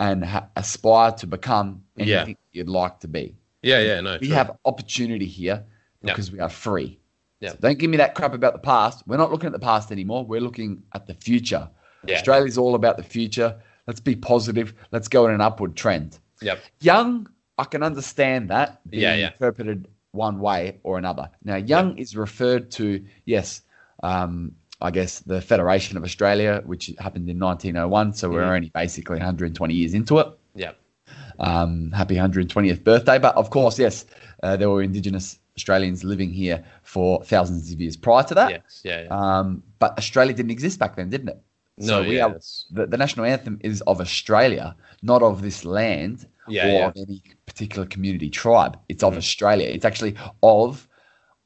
[0.00, 2.16] and ha- aspire to become Yeah.
[2.18, 3.36] anything you'd like to be.
[3.62, 4.18] Yeah, yeah, no.
[4.20, 4.36] We true.
[4.36, 5.64] have opportunity here
[6.02, 6.12] Yeah.
[6.12, 6.98] because we are free.
[7.40, 7.50] Yeah.
[7.50, 9.06] So don't give me that crap about the past.
[9.06, 10.24] We're not looking at the past anymore.
[10.24, 11.68] We're looking at the future.
[12.06, 12.16] Yeah.
[12.16, 13.54] Australia's all about the future.
[13.86, 14.72] Let's be positive.
[14.92, 16.18] Let's go in an upward trend.
[16.40, 16.60] Yep.
[16.80, 17.28] Young,
[17.58, 19.32] I can understand that being Yeah, yeah.
[19.32, 21.30] interpreted one way or another.
[21.44, 23.62] Now, young is referred to, yes,
[24.02, 28.12] um, I guess the Federation of Australia, which happened in 1901.
[28.14, 28.56] So we're Mhm.
[28.56, 30.28] only basically 120 years into it.
[30.54, 30.76] Yep.
[31.38, 33.18] Um, happy 120th birthday.
[33.18, 34.04] But of course, yes,
[34.42, 38.50] uh, there were Indigenous Australians living here for thousands of years prior to that.
[38.50, 38.80] Yes.
[38.84, 39.02] Yeah.
[39.04, 39.08] yeah.
[39.38, 41.40] Um, but Australia didn't exist back then, didn't it?
[41.78, 42.00] no.
[42.02, 42.26] we yeah.
[42.26, 42.38] are-
[42.70, 46.86] The, the national anthem is of Australia, not of this land Yeah, or yeah.
[46.88, 47.22] of any
[47.56, 48.78] particular community tribe.
[48.90, 49.16] It's of Mm.
[49.16, 49.68] Australia.
[49.68, 50.86] It's actually of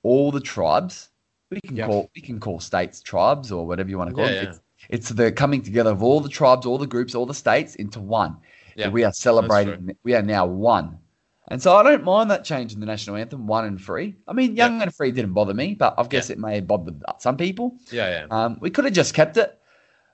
[0.02, 1.10] all the tribes.
[1.50, 1.86] We can Yeah.
[1.86, 4.42] call we can call states tribes or whatever you want to call Yeah, it.
[4.42, 4.48] yeah.
[4.50, 7.76] It's, it's the coming together of all the tribes, all the groups, all the states
[7.76, 8.36] into one.
[8.76, 9.96] Yeah, we are celebrating.
[10.02, 10.98] We are now one.
[11.48, 14.14] And so I don't mind that change in the national anthem, one and free.
[14.26, 17.02] I mean, young and free didn't bother me, but I guess it may have bothered
[17.18, 17.76] some people.
[17.90, 18.08] Yeah.
[18.10, 18.26] Yeah.
[18.30, 19.58] Um, we could have just kept it,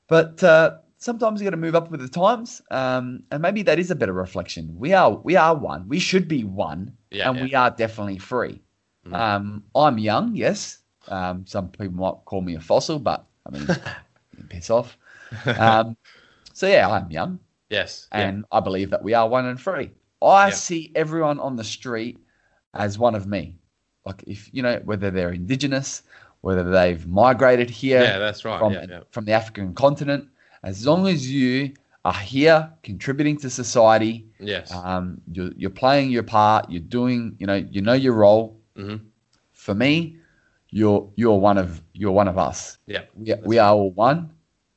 [0.08, 3.78] but uh, sometimes you got to move up with the times, um, and maybe that
[3.78, 4.74] is a better reflection.
[4.78, 5.88] We are we are one.
[5.88, 7.44] We should be one, Yeah, and yeah.
[7.44, 8.60] we are definitely free.
[9.06, 9.14] Mhm.
[9.14, 10.78] Um, I'm young, yes.
[11.08, 13.68] Um, some people might call me a fossil, but I mean,
[14.48, 14.96] piss off.
[15.46, 15.96] Um,
[16.52, 17.38] so yeah, I'm young,
[17.70, 18.08] yes.
[18.12, 18.28] yeah.
[18.28, 19.90] and I believe that we are one and free.
[20.22, 20.54] I Yeah.
[20.54, 22.18] see everyone on the street
[22.74, 23.58] as one of me.
[24.04, 26.02] Like if you know whether they're indigenous,
[26.40, 28.58] whether they've migrated here Yeah, that's right.
[28.58, 29.00] from, yeah, yeah.
[29.10, 30.28] from the African continent.
[30.62, 31.72] As long as you
[32.04, 34.72] are here contributing to society, Yes.
[34.72, 38.60] um, you're, you're playing your part, you're doing, you know, you know your role.
[38.76, 39.00] Mhm.
[39.52, 40.16] For me,
[40.70, 42.78] you're you're one of you're one of us.
[42.86, 43.02] Yeah.
[43.14, 44.30] We, we are all one,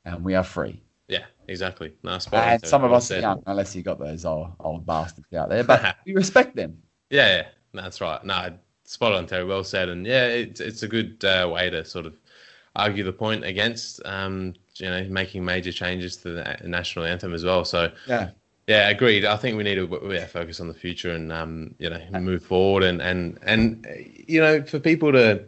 [0.05, 0.82] and we are free.
[1.07, 1.25] Yeah.
[1.47, 1.93] Exactly.
[2.03, 5.34] No, spot And some of us are young, unless you got those old, old bastards
[5.34, 5.63] out there.
[5.63, 6.77] But we respect them.
[7.09, 8.23] Yeah, yeah, that's right.
[8.23, 8.53] No,
[8.86, 9.45] spot on, Terry.
[9.45, 9.89] Well said.
[9.89, 12.15] And yeah, it's it's a good uh, way to sort of
[12.75, 17.43] argue the point against, um, you know, making major changes to the national anthem as
[17.43, 17.65] well.
[17.65, 18.30] So Yeah.
[18.67, 19.25] yeah, agreed.
[19.25, 22.43] I think we need to yeah, focus on the future and um, you know move
[22.43, 23.86] forward and and and
[24.27, 25.43] you know for people to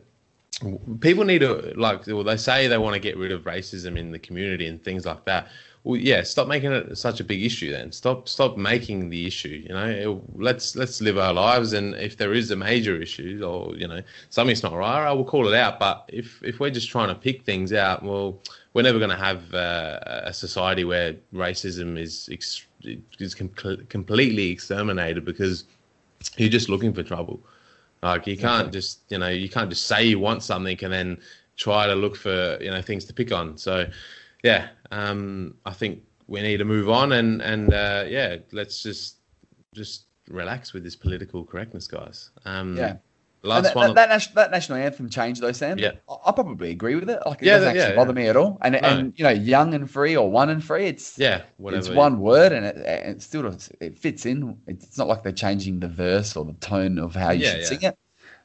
[1.00, 4.12] people need to like well, they say they want to get rid of racism in
[4.12, 5.48] the community and things like that.
[5.84, 7.72] Well, yeah, stop making it such a big issue.
[7.72, 9.64] Then stop stop making the issue.
[9.68, 13.76] You know, let's let's live our lives, and if there is a major issue or
[13.76, 15.80] you know something's not right, I will call it out.
[15.80, 18.38] But if if we're just trying to pick things out, well,
[18.76, 22.68] we're never going to have uh, a society where racism is ex-
[23.18, 23.50] is com-
[23.90, 25.64] completely exterminated because
[26.38, 27.42] you're just looking for trouble.
[28.04, 31.18] Like you can't just you know you can't just say you want something and then
[31.58, 33.58] try to look for you know things to pick on.
[33.58, 33.88] So
[34.44, 39.18] yeah, um, I think we need to move on and and uh, yeah, let's just
[39.74, 42.30] just relax with this political correctness, guys.
[42.46, 42.98] Um, Yeah.
[43.44, 43.94] last that, one.
[43.94, 45.78] That, that, that, national anthem change, though, Sam.
[45.78, 45.94] Yeah.
[46.10, 47.20] I, I probably agree with it.
[47.26, 48.58] Like, it Yeah, doesn't actually yeah, bother me at all.
[48.62, 51.82] And, and you know, young and free or one and free, it's yeah, whatever.
[51.82, 53.46] it's one word, and it, it still
[53.80, 54.58] it fits in.
[54.68, 57.62] It's not like they're changing the verse or the tone of how you Yeah, should
[57.62, 57.68] yeah.
[57.68, 57.98] sing it.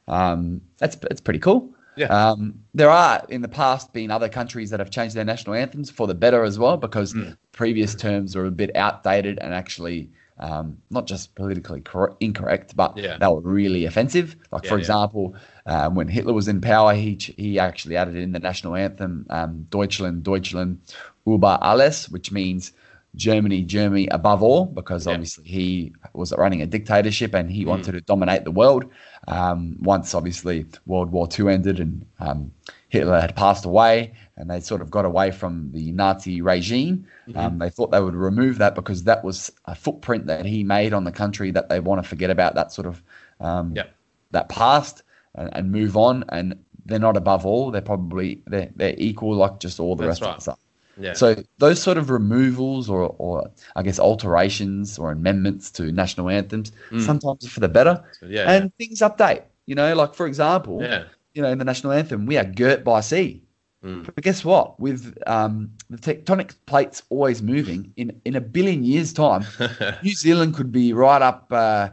[0.07, 1.73] Um, that's that's pretty cool.
[1.97, 2.07] Yeah.
[2.07, 5.89] Um, there are in the past been other countries that have changed their national anthems
[5.89, 7.31] for the better as well because Hmm.
[7.51, 12.95] previous terms were a bit outdated and actually um, not just politically cor- incorrect, but
[12.95, 13.17] Yeah.
[13.17, 14.35] they were really offensive.
[14.51, 15.33] Like Yeah, for example,
[15.65, 19.25] um, when Hitler was in power, he ch- he actually added in the national anthem
[19.31, 20.77] um, "Deutschland, Deutschland
[21.25, 22.71] über alles," which means
[23.17, 25.13] Germany, Germany above all, because Yeah.
[25.13, 28.85] obviously he was running a dictatorship and he wanted to dominate the world.
[29.27, 32.51] Um, once obviously World War II ended and um,
[32.89, 37.05] Hitler had passed away, and they sort of got away from the Nazi regime.
[37.27, 37.37] Mm-hmm.
[37.37, 40.93] Um, they thought they would remove that because that was a footprint that he made
[40.93, 43.03] on the country that they want to forget about that sort of
[43.41, 43.87] um, Yeah.
[44.31, 45.03] that past
[45.35, 46.23] and, and move on.
[46.29, 46.55] And
[46.85, 50.21] they're not above all; they're probably they're, they're equal, like just all the That's rest
[50.21, 50.35] of right.
[50.37, 50.59] the stuff.
[50.99, 51.13] Yeah.
[51.13, 56.71] So those sort of removals or, or I guess alterations or amendments to national anthems
[56.99, 58.03] sometimes for the better.
[58.21, 58.31] Mm.
[58.31, 59.43] yeah, and things update.
[59.65, 61.03] You know, like for example, yeah.
[61.33, 63.43] you know, in the national anthem, we are girt by sea.
[63.83, 64.05] Mm.
[64.05, 64.79] But guess what?
[64.79, 69.45] With um, the tectonic plates always moving, in in a billion years' time,
[70.03, 71.89] New Zealand could be right up uh,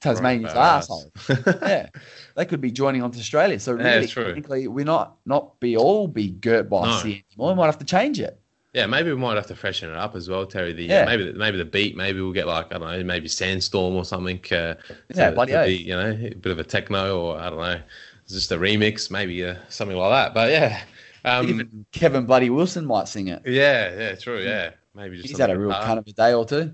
[0.00, 1.60] Tasmania's Right, arsehole.
[1.62, 1.88] yeah,
[2.36, 3.58] they could be joining onto Australia.
[3.58, 4.24] So really, true.
[4.26, 7.00] technically, we're not not be all be girt by No.
[7.00, 7.52] anymore.
[7.52, 8.38] We might have to change it.
[8.74, 10.72] Yeah, maybe we might have to freshen it up as well, Terry.
[10.72, 11.02] The Yeah.
[11.02, 13.96] uh, maybe the, maybe the beat, maybe we'll get like I don't know, maybe sandstorm
[13.96, 14.38] or something.
[14.52, 14.74] Uh,
[15.14, 17.58] Yeah, to, bloody to be, you know, a bit of a techno or I don't
[17.58, 17.80] know,
[18.28, 20.34] just a remix, maybe uh, something like that.
[20.34, 20.82] But yeah,
[21.24, 23.42] um, Even Kevin Bloody Wilson might sing it.
[23.46, 26.44] yeah, yeah, true, yeah, maybe just He's had a real kind of a day or
[26.44, 26.72] two.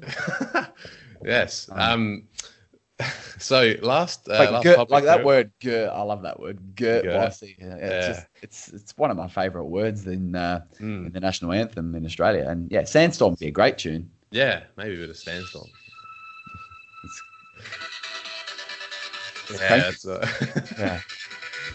[1.24, 1.68] yes.
[1.72, 2.24] Um.
[3.44, 5.90] So last, uh, like, last like that word girt.
[5.90, 6.84] I love that word by.
[6.84, 8.06] Yeah, It's Yeah.
[8.08, 11.06] just it's it's one of my favourite words in uh, Mm.
[11.08, 12.46] in the national anthem in Australia.
[12.48, 14.08] And yeah, Sandstorm would be a great tune.
[14.30, 15.66] Yeah, maybe with a bit of sandstorm.
[17.04, 17.22] It's
[19.60, 20.26] Yeah, that's, uh,
[20.78, 21.00] Yeah,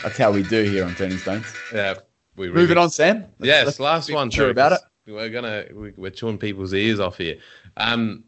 [0.02, 1.46] that's how we do here on Turning Stones.
[1.74, 1.94] yeah.
[2.36, 3.18] We Moving on, Sam.
[3.38, 4.32] Let's- Yes, let's last one.
[4.32, 4.80] Sure about it.
[5.06, 7.38] We're gonna we, we're chewing people's ears off here.
[7.78, 8.24] Um,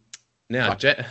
[0.50, 1.04] now ge-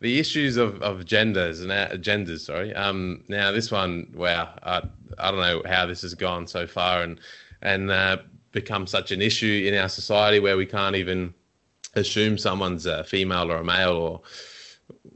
[0.00, 2.44] the issues of, of genders and uh, genders.
[2.44, 2.74] Sorry.
[2.74, 4.12] Um, now this one.
[4.14, 4.54] Wow.
[4.62, 4.82] I
[5.18, 7.20] I don't know how this has gone so far and
[7.62, 8.18] and uh,
[8.52, 11.34] become such an issue in our society where we can't even
[11.94, 14.20] assume someone's a female or a male or.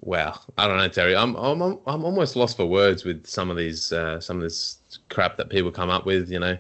[0.01, 1.17] Wow, I don't know, Terry.
[1.17, 4.79] I'm I'm I'm almost lost for words with some of these uh, some of this
[5.09, 6.31] crap that people come up with.
[6.31, 6.59] You know,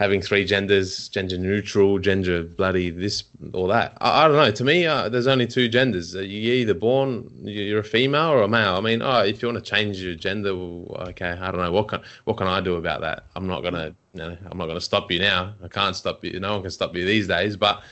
[0.00, 3.22] having three genders, gender neutral, gender bloody this
[3.52, 3.98] or that.
[4.00, 4.50] I, I don't know.
[4.50, 6.16] To me, uh, there's only two genders.
[6.16, 8.76] Uh, You're either born, you're a female or a male.
[8.76, 11.32] I mean, oh, if you want to change your gender, well, okay.
[11.32, 13.26] I don't know what can what can I do about that.
[13.36, 15.52] I'm not gonna, I'm not gonna stop you now.
[15.62, 16.40] I can't stop you.
[16.40, 17.58] No one can stop you these days.
[17.58, 17.82] But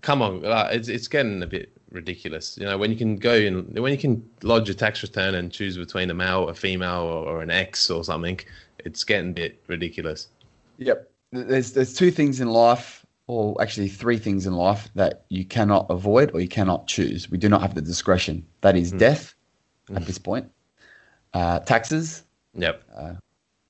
[0.00, 2.56] come on, it's it's getting a bit ridiculous.
[2.56, 5.50] You know, when you can go and when you can lodge a tax return and
[5.50, 8.38] choose between a male, a female, or, or an X or something,
[8.78, 10.28] it's getting a bit ridiculous.
[10.78, 11.11] Yep.
[11.32, 15.86] There's there's two things in life, or actually three things in life that you cannot
[15.88, 17.30] avoid or you cannot choose.
[17.30, 18.46] We do not have the discretion.
[18.60, 18.96] That is Hmm.
[18.96, 19.34] is death
[19.94, 20.50] at this point,
[21.34, 22.24] uh, taxes.
[22.54, 22.82] Yep.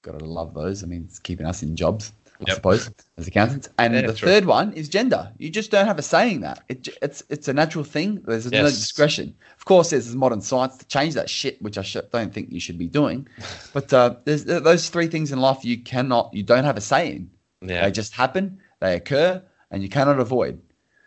[0.02, 0.82] Gotta love those.
[0.82, 2.54] I mean, it's keeping us in jobs, I Yep.
[2.56, 3.68] suppose, as accountants.
[3.78, 4.28] And Yeah, the true.
[4.28, 5.30] third one is gender.
[5.38, 6.64] You just don't have a saying that.
[6.68, 8.20] It, it's it's a natural thing.
[8.26, 9.36] There's no discretion.
[9.56, 12.58] Of course, there's modern science to change that shit, which I sh- don't think you
[12.58, 13.28] should be doing.
[13.72, 16.80] But uh, there's th- those three things in life you cannot, you don't have a
[16.80, 17.30] say in.
[17.62, 17.84] Yeah.
[17.84, 20.60] They just happen, they occur, and you cannot avoid.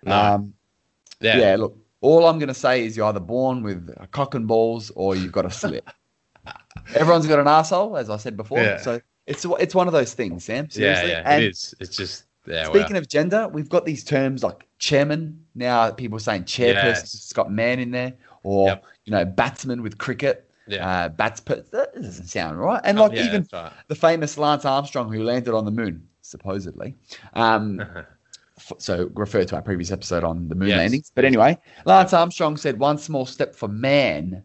[0.03, 0.15] No.
[0.15, 0.53] Um,
[1.19, 1.37] yeah.
[1.37, 1.55] yeah.
[1.55, 4.91] look, all I'm going to say is you're either born with a cock and balls
[4.95, 5.85] or you've got a slit.
[6.95, 8.59] Everyone's got an asshole, as I said before.
[8.59, 8.77] Yeah.
[8.77, 10.65] So it's it's one of those things, Sam.
[10.65, 11.09] Yeah, Seriously.
[11.09, 11.73] yeah, And it is.
[11.79, 12.65] It's just yeah.
[12.65, 12.99] speaking wow.
[12.99, 15.43] of gender, we've got these terms like chairman.
[15.55, 16.83] Now people are saying chairperson.
[16.83, 17.13] Yes.
[17.15, 18.85] It's got man in there, or Yep.
[19.05, 20.49] you know, batsman with cricket.
[20.67, 20.87] Yeah.
[20.87, 21.41] Uh, bats.
[21.41, 22.81] That doesn't sound right.
[22.83, 23.71] And Oh, like yeah, even right.
[23.87, 26.95] the famous Lance Armstrong who landed on the moon, supposedly.
[27.33, 27.81] Um,
[28.77, 30.77] so refer to our previous episode on the moon Yes.
[30.77, 31.11] landings.
[31.13, 34.43] But anyway, Lance Armstrong said one small step for man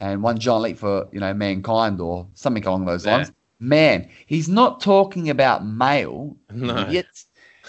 [0.00, 3.16] and one giant leap for you know mankind or something along those Yeah.
[3.16, 3.32] lines.
[3.60, 6.36] Man, he's not talking about male.
[6.52, 6.88] No.
[6.88, 7.06] Yet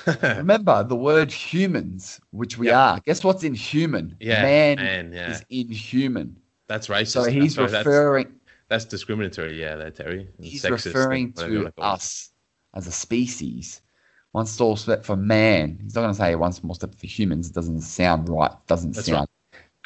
[0.24, 2.76] remember the word humans, which we Yep.
[2.76, 3.00] are.
[3.06, 4.16] Guess what's in human?
[4.20, 5.32] Yeah, man, man, yeah.
[5.32, 6.36] is inhuman.
[6.68, 7.08] That's racist.
[7.10, 8.34] So he's that's- referring
[8.70, 9.60] That's, discriminatory.
[9.60, 10.30] Yeah, there, Terry.
[10.40, 12.30] he's Sexist, referring to us
[12.74, 13.82] as a species.
[14.32, 15.80] One small step for man.
[15.84, 17.50] He's not going to say one small step for humans.
[17.50, 18.52] It doesn't sound right.
[18.68, 19.28] Doesn't That's sound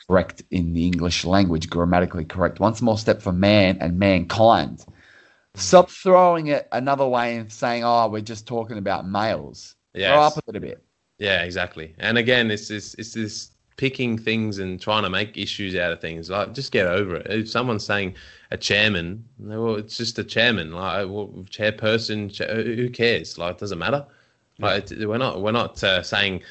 [0.08, 2.60] correct in the English language, grammatically correct.
[2.60, 4.86] One small step for man and mankind.
[5.56, 10.12] Stop throwing it another way and saying, "Oh, we're just talking about males." Yes.
[10.12, 10.84] Grow up a little bit.
[11.18, 11.96] Yeah, exactly.
[11.98, 16.02] And again, it's this it's this picking things and trying to make issues out of
[16.02, 16.30] things.
[16.30, 17.28] Like, just get over it.
[17.30, 18.16] If someone's saying
[18.52, 20.72] a chairman, well, it's just a chairman.
[20.74, 23.38] Like, well, chairperson, cha- who cares?
[23.38, 24.06] Like, it doesn't matter.
[24.60, 26.42] Like, we're not we're not uh, saying,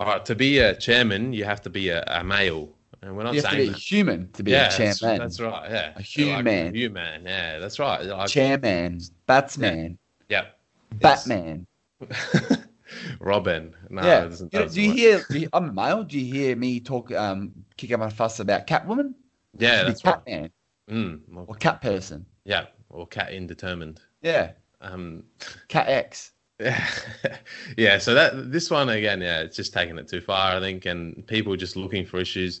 [0.00, 2.70] right, to be a chairman, you have to be a, a male,
[3.02, 3.78] and we're not You have to saying be that.
[3.78, 5.18] human to be yeah, a that's, chairman.
[5.18, 5.70] that's right.
[5.70, 6.66] Yeah, A human.
[6.66, 7.24] Like, human.
[7.26, 8.02] Yeah, that's right.
[8.06, 9.98] Like, Chairman, batsman,
[10.30, 10.46] yeah.
[10.94, 11.66] Batman.
[13.20, 13.74] Robin.
[13.90, 14.24] No, yeah.
[14.24, 15.22] it doesn't, doesn't do you hear?
[15.30, 16.04] Do you, I'm a male.
[16.04, 17.12] Do you hear me talk?
[17.12, 19.14] Um, kick up a fuss about Catwoman?
[19.58, 20.14] Yeah, that's right.
[20.24, 20.50] Catman
[20.90, 22.26] Mm, or Cat Person.
[22.44, 24.00] yeah, or cat indetermined.
[24.20, 25.24] Yeah, Um,
[25.68, 26.32] Cat X.
[26.60, 26.86] Yeah,
[27.76, 27.98] yeah.
[27.98, 31.26] So that this one again, yeah, it's just taking it too far, I think, and
[31.26, 32.60] people just looking for issues,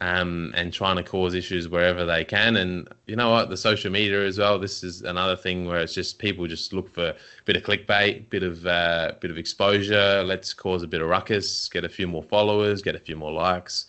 [0.00, 2.56] um, and trying to cause issues wherever they can.
[2.56, 4.58] And you know what, the social media as well.
[4.58, 8.28] This is another thing where it's just people just look for a bit of clickbait,
[8.30, 10.22] bit of uh, bit of exposure.
[10.24, 13.32] Let's cause a bit of ruckus, get a few more followers, get a few more
[13.32, 13.86] likes,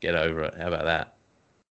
[0.00, 0.54] get over it.
[0.54, 1.14] How about that?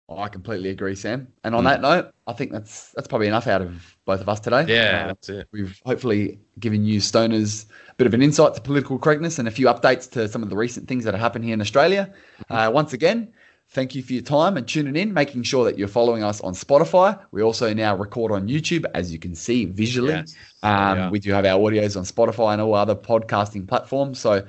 [0.10, 1.28] Oh, I completely agree, Sam.
[1.44, 1.68] And on Mm.
[1.68, 4.66] that note, I think that's that's probably enough out of both of us today.
[4.68, 5.48] Yeah, Uh, that's it.
[5.52, 9.52] We've hopefully given you stoners a bit of an insight to political correctness and a
[9.52, 12.14] few updates to some of the recent things that have happened here in Australia.
[12.50, 13.34] Uh, once again,
[13.74, 16.54] thank you for your time and tuning in, making sure that you're following us on
[16.54, 17.20] Spotify.
[17.32, 20.14] We also now record on YouTube, as you can see visually.
[20.14, 20.36] Yes.
[20.62, 21.10] Um, Yeah.
[21.10, 24.20] We do have our audios on Spotify and all other podcasting platforms.
[24.20, 24.46] So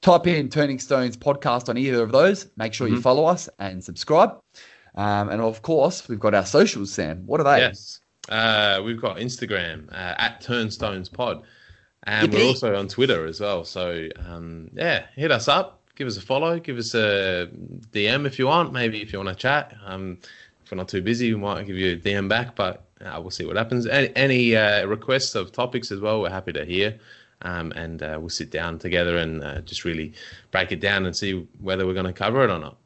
[0.00, 2.48] type in Turning Stones podcast on either of those.
[2.56, 3.02] Make sure you Mhm.
[3.02, 4.38] follow us and subscribe.
[4.94, 7.22] Um, and of course, we've got our socials, Sam.
[7.26, 7.58] What are they?
[7.58, 8.00] Yes.
[8.28, 11.42] Uh, we've got Instagram uh, at Turnstones Pod,
[12.04, 13.64] and we're also on Twitter as well.
[13.64, 17.48] So um, yeah, hit us up, give us a follow, give us a
[17.92, 18.72] DM if you want.
[18.72, 19.74] Maybe if you want to chat.
[19.84, 20.18] Um,
[20.64, 23.30] if we're not too busy, we might give you a DM back, but uh, we'll
[23.30, 23.86] see what happens.
[23.86, 26.98] Any, any uh, requests of topics as well, we're happy to hear.
[27.42, 30.14] Um, and uh, we'll sit down together and uh, just really
[30.50, 32.78] break it down and see whether we're going to cover it or not.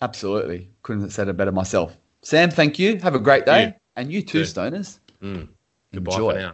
[0.00, 0.70] Absolutely.
[0.82, 1.96] Couldn't have said it better myself.
[2.22, 2.98] Sam, thank you.
[2.98, 3.66] Have a great day.
[3.66, 3.72] you.
[3.96, 4.50] And you too, Too.
[4.50, 4.98] stoners.
[5.22, 5.48] Mm.
[5.92, 6.52] Goodbye Enjoy.